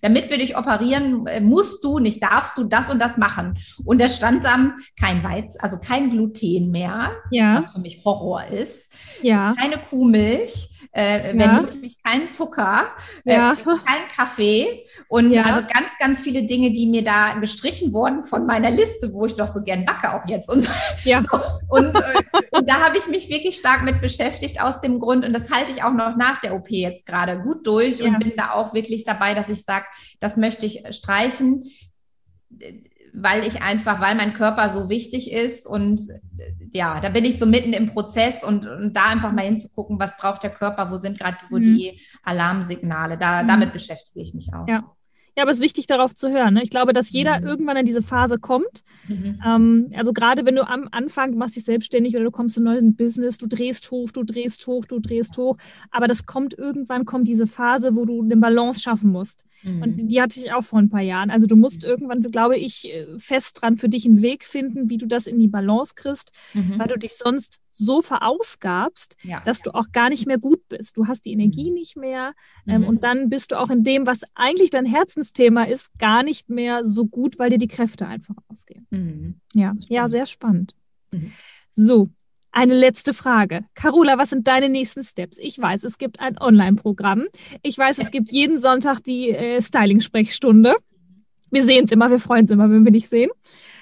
[0.00, 3.58] damit wir dich operieren, äh, musst du, nicht darfst du das und das machen.
[3.84, 7.54] Und da stand dann kein Weiz, also kein Gluten mehr, ja.
[7.54, 8.90] was für mich Horror ist,
[9.20, 9.54] ja.
[9.58, 11.60] keine Kuhmilch, äh, wenn ja.
[11.60, 12.86] möglich kein Zucker,
[13.24, 13.52] äh, ja.
[13.52, 15.42] äh, kein Kaffee und ja.
[15.42, 19.34] also ganz, ganz viele Dinge, die mir da gestrichen wurden von meiner Liste, wo ich
[19.34, 20.70] doch so gern backe auch jetzt und so.
[21.04, 21.20] Ja.
[21.30, 21.40] so.
[21.68, 22.22] Und, äh,
[22.52, 25.72] und da habe ich mich wirklich stark mit beschäftigt aus dem Grund und das halte
[25.72, 29.04] ich auch noch nach der OP jetzt gerade gut durch und bin da auch wirklich
[29.04, 29.86] dabei, dass ich sage,
[30.20, 31.64] das möchte ich streichen
[33.16, 36.00] weil ich einfach, weil mein Körper so wichtig ist und
[36.72, 40.16] ja, da bin ich so mitten im Prozess und, und da einfach mal hinzugucken, was
[40.16, 41.62] braucht der Körper, wo sind gerade so mhm.
[41.62, 43.48] die Alarmsignale, da, mhm.
[43.48, 44.66] damit beschäftige ich mich auch.
[44.66, 44.90] Ja.
[45.36, 46.54] Ja, aber es ist wichtig, darauf zu hören.
[46.54, 46.62] Ne?
[46.62, 47.46] Ich glaube, dass jeder mhm.
[47.46, 48.84] irgendwann in diese Phase kommt.
[49.08, 49.40] Mhm.
[49.44, 52.66] Ähm, also gerade wenn du am Anfang, du machst dich selbstständig oder du kommst in
[52.66, 55.56] ein neues Business, du drehst hoch, du drehst hoch, du drehst hoch.
[55.90, 59.44] Aber das kommt irgendwann, kommt diese Phase, wo du eine Balance schaffen musst.
[59.64, 59.82] Mhm.
[59.82, 61.30] Und die hatte ich auch vor ein paar Jahren.
[61.30, 61.88] Also du musst mhm.
[61.88, 65.38] irgendwann, glaube ich, äh, fest dran für dich einen Weg finden, wie du das in
[65.38, 66.78] die Balance kriegst, mhm.
[66.78, 69.40] weil du dich sonst so verausgabst, ja.
[69.40, 70.96] dass du auch gar nicht mehr gut bist.
[70.96, 71.74] Du hast die Energie mhm.
[71.74, 72.34] nicht mehr
[72.66, 72.88] ähm, mhm.
[72.88, 76.84] und dann bist du auch in dem, was eigentlich dein Herzensthema ist, gar nicht mehr
[76.84, 78.86] so gut, weil dir die Kräfte einfach ausgehen.
[78.90, 79.40] Mhm.
[79.54, 80.74] Ja, ja, sehr spannend.
[81.10, 81.32] Mhm.
[81.72, 82.06] So,
[82.52, 83.64] eine letzte Frage.
[83.74, 85.38] Carola, was sind deine nächsten Steps?
[85.38, 87.24] Ich weiß, es gibt ein Online-Programm.
[87.62, 90.76] Ich weiß, es gibt jeden Sonntag die äh, Styling-Sprechstunde.
[91.54, 93.30] Wir sehen es immer, wir freuen uns immer, wenn wir dich sehen.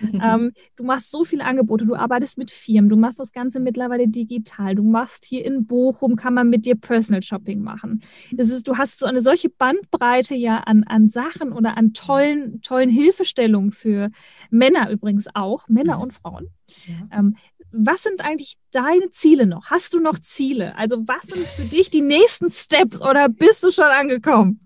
[0.02, 4.08] ähm, du machst so viele Angebote, du arbeitest mit Firmen, du machst das Ganze mittlerweile
[4.08, 8.02] digital, du machst hier in Bochum, kann man mit dir Personal Shopping machen.
[8.32, 12.60] Das ist, du hast so eine solche Bandbreite ja an, an Sachen oder an tollen,
[12.62, 14.10] tollen Hilfestellungen für
[14.50, 16.02] Männer übrigens auch, Männer mhm.
[16.02, 16.48] und Frauen.
[16.86, 17.18] Ja.
[17.18, 17.36] Ähm,
[17.72, 19.70] was sind eigentlich deine Ziele noch?
[19.70, 20.76] Hast du noch Ziele?
[20.76, 24.60] Also was sind für dich die nächsten Steps oder bist du schon angekommen?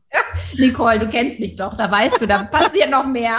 [0.58, 3.38] Nicole, du kennst mich doch, da weißt du, da passiert noch mehr.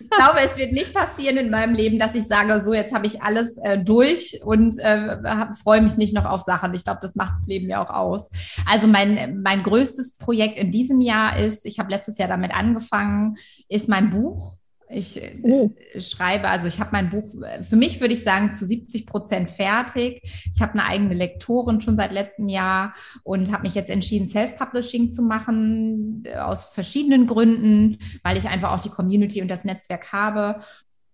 [0.00, 3.06] Ich glaube, es wird nicht passieren in meinem Leben, dass ich sage, so jetzt habe
[3.06, 5.16] ich alles äh, durch und äh,
[5.62, 6.74] freue mich nicht noch auf Sachen.
[6.74, 8.30] Ich glaube, das macht das Leben ja auch aus.
[8.66, 13.36] Also mein, mein größtes Projekt in diesem Jahr ist, ich habe letztes Jahr damit angefangen,
[13.68, 14.56] ist mein Buch
[14.88, 15.70] Ich äh, oh.
[15.98, 20.22] schreibe, also ich habe mein Buch, für mich würde ich sagen, zu 70 Prozent fertig.
[20.54, 25.10] Ich habe eine eigene Lektorin schon seit letztem Jahr und habe mich jetzt entschieden, Self-Publishing
[25.10, 30.12] zu machen, äh, aus verschiedenen Gründen, weil ich einfach auch die Community und das Netzwerk
[30.12, 30.60] habe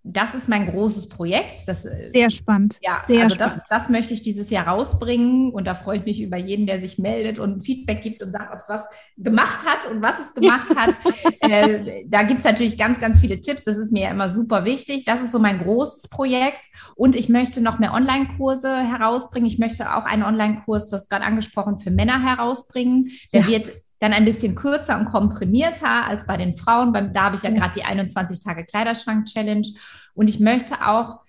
[0.05, 1.55] das ist mein großes Projekt.
[1.67, 2.79] Das, äh, Sehr spannend.
[2.83, 6.21] Ja, Sehr also das, das möchte ich dieses Jahr rausbringen und da freue ich mich
[6.21, 8.85] über jeden, der sich meldet und Feedback gibt und sagt, ob es was
[9.17, 10.97] gemacht hat und was es gemacht hat.
[11.41, 13.63] äh, da gibt es natürlich ganz, ganz viele Tipps.
[13.63, 15.05] Das ist mir ja immer super wichtig.
[15.05, 16.65] Das ist so mein großes Projekt.
[16.97, 19.47] Und ich möchte noch mehr Online-Kurse herausbringen.
[19.47, 23.05] Ich möchte auch einen Online-Kurs, du hast gerade angesprochen, für Männer herausbringen.
[23.33, 23.47] Der ja.
[23.47, 23.73] wird
[24.03, 26.93] dann ein bisschen kürzer und komprimierter als bei den Frauen.
[26.93, 29.69] Beim, da habe ich ja gerade die 21 Tage Kleiderschrank-Challenge.
[30.15, 31.21] Und ich möchte auch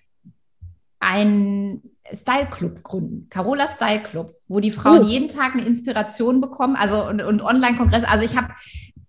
[0.98, 5.06] einen Style Club gründen, Carola Style Club, wo die Frauen oh.
[5.06, 8.02] jeden Tag eine Inspiration bekommen, also und, und Online-Kongress.
[8.02, 8.48] Also ich habe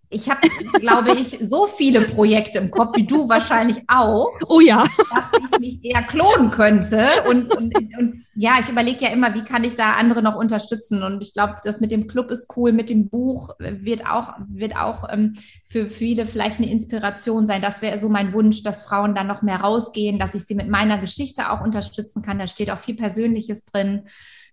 [0.10, 0.48] ich habe,
[0.80, 4.32] glaube ich, so viele Projekte im Kopf, wie du wahrscheinlich auch.
[4.48, 4.84] Oh ja.
[4.84, 7.08] Dass ich mich eher klonen könnte.
[7.30, 11.04] Und, und, und ja, ich überlege ja immer, wie kann ich da andere noch unterstützen?
[11.04, 14.76] Und ich glaube, das mit dem Club ist cool, mit dem Buch wird auch, wird
[14.76, 15.34] auch ähm,
[15.68, 17.62] für viele vielleicht eine Inspiration sein.
[17.62, 20.70] Das wäre so mein Wunsch, dass Frauen dann noch mehr rausgehen, dass ich sie mit
[20.70, 22.40] meiner Geschichte auch unterstützen kann.
[22.40, 24.04] Da steht auch viel Persönliches drin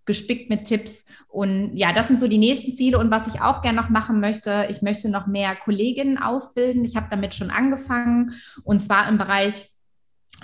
[0.05, 1.07] gespickt mit Tipps.
[1.29, 2.99] Und ja, das sind so die nächsten Ziele.
[2.99, 6.85] Und was ich auch gerne noch machen möchte, ich möchte noch mehr Kolleginnen ausbilden.
[6.85, 8.33] Ich habe damit schon angefangen
[8.65, 9.71] und zwar im Bereich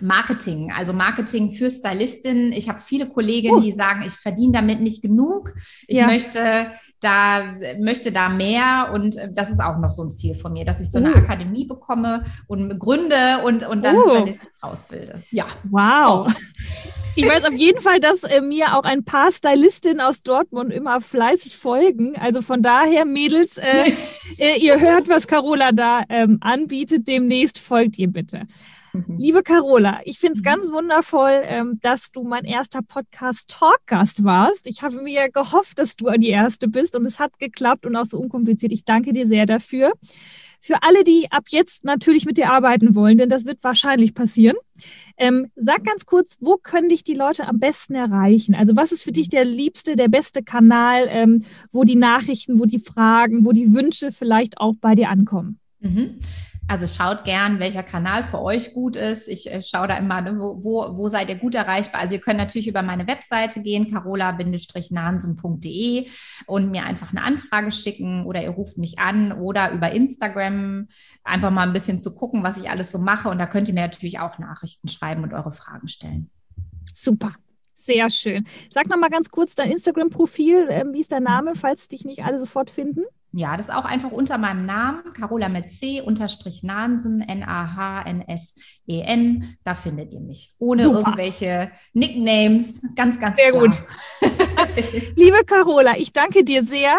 [0.01, 2.53] Marketing, also Marketing für Stylistinnen.
[2.53, 3.61] Ich habe viele Kolleginnen, uh.
[3.61, 5.55] die sagen, ich verdiene damit nicht genug.
[5.87, 6.07] Ich ja.
[6.07, 6.71] möchte
[7.01, 10.81] da möchte da mehr und das ist auch noch so ein Ziel von mir, dass
[10.81, 11.17] ich so eine uh.
[11.19, 14.17] Akademie bekomme und gründe und, und dann uh.
[14.17, 15.23] Stylist ausbilde.
[15.31, 15.47] Ja.
[15.71, 16.27] Wow.
[16.27, 16.33] Oh.
[17.19, 21.01] Ich weiß auf jeden Fall, dass äh, mir auch ein paar Stylistinnen aus Dortmund immer
[21.01, 22.17] fleißig folgen.
[22.17, 23.93] Also von daher, Mädels, äh,
[24.39, 27.09] äh, ihr hört, was Carola da ähm, anbietet.
[27.09, 28.47] Demnächst folgt ihr bitte.
[29.07, 29.17] Mhm.
[29.19, 30.45] Liebe Carola, ich finde es mhm.
[30.45, 34.67] ganz wundervoll, ähm, dass du mein erster Podcast-Talkgast warst.
[34.67, 38.07] Ich habe mir gehofft, dass du die Erste bist und es hat geklappt und auch
[38.07, 38.73] so unkompliziert.
[38.73, 39.93] Ich danke dir sehr dafür.
[40.61, 44.57] Für alle, die ab jetzt natürlich mit dir arbeiten wollen, denn das wird wahrscheinlich passieren,
[45.17, 48.57] ähm, sag ganz kurz, wo können dich die Leute am besten erreichen?
[48.57, 52.65] Also was ist für dich der liebste, der beste Kanal, ähm, wo die Nachrichten, wo
[52.65, 55.61] die Fragen, wo die Wünsche vielleicht auch bei dir ankommen?
[55.81, 56.19] Mhm.
[56.69, 59.27] Also schaut gern, welcher Kanal für euch gut ist.
[59.27, 62.03] Ich äh, schaue da immer, ne, wo, wo, wo seid ihr gut erreichbar.
[62.03, 66.09] Also ihr könnt natürlich über meine Webseite gehen, carola-nansen.de
[66.47, 70.89] und mir einfach eine Anfrage schicken oder ihr ruft mich an oder über Instagram
[71.25, 73.31] einfach mal ein bisschen zu gucken, was ich alles so mache.
[73.31, 76.29] Und da könnt ihr mir natürlich auch Nachrichten schreiben und eure Fragen stellen.
[76.93, 77.33] Super.
[77.73, 78.45] Sehr schön.
[78.75, 80.67] Sag noch mal ganz kurz dein Instagram-Profil.
[80.69, 83.05] Ähm, wie ist der Name, falls dich nicht alle sofort finden?
[83.39, 88.67] Ja, das ist auch einfach unter meinem Namen, Carola mit C, unterstrich Nansen, N-A-H-N-S-E-N.
[89.63, 90.57] Da findet ihr mich.
[90.59, 90.99] Ohne Super.
[90.99, 92.81] irgendwelche Nicknames.
[92.97, 93.63] Ganz, ganz Sehr klar.
[93.63, 93.81] gut.
[95.15, 96.97] Liebe Carola, ich danke dir sehr.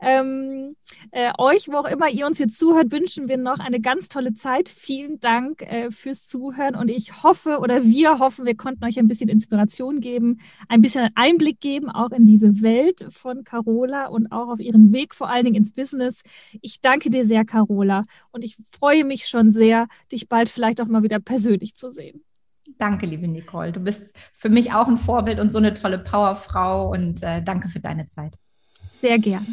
[0.00, 0.76] Ähm,
[1.10, 4.34] äh, euch, wo auch immer ihr uns jetzt zuhört, wünschen wir noch eine ganz tolle
[4.34, 4.68] Zeit.
[4.68, 9.08] Vielen Dank äh, fürs Zuhören und ich hoffe oder wir hoffen, wir konnten euch ein
[9.08, 14.48] bisschen Inspiration geben, ein bisschen Einblick geben, auch in diese Welt von Carola und auch
[14.48, 16.22] auf ihren Weg vor allen Dingen ins Business.
[16.60, 20.86] Ich danke dir sehr, Carola, und ich freue mich schon sehr, dich bald vielleicht auch
[20.86, 22.22] mal wieder persönlich zu sehen.
[22.78, 23.72] Danke, liebe Nicole.
[23.72, 27.68] Du bist für mich auch ein Vorbild und so eine tolle Powerfrau und äh, danke
[27.68, 28.36] für deine Zeit.
[29.00, 29.46] Sehr gern.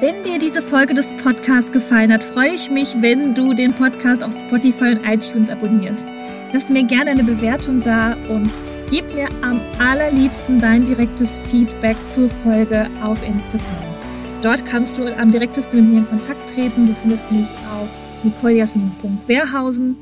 [0.00, 4.22] Wenn dir diese Folge des Podcasts gefallen hat, freue ich mich, wenn du den Podcast
[4.22, 6.06] auf Spotify und iTunes abonnierst.
[6.52, 8.52] Lass mir gerne eine Bewertung da und
[8.90, 13.96] gib mir am allerliebsten dein direktes Feedback zur Folge auf Instagram.
[14.42, 16.86] Dort kannst du am direktesten mit mir in Kontakt treten.
[16.86, 17.88] Du findest mich auf
[18.24, 19.96] nicolejasmin.wehrhausen.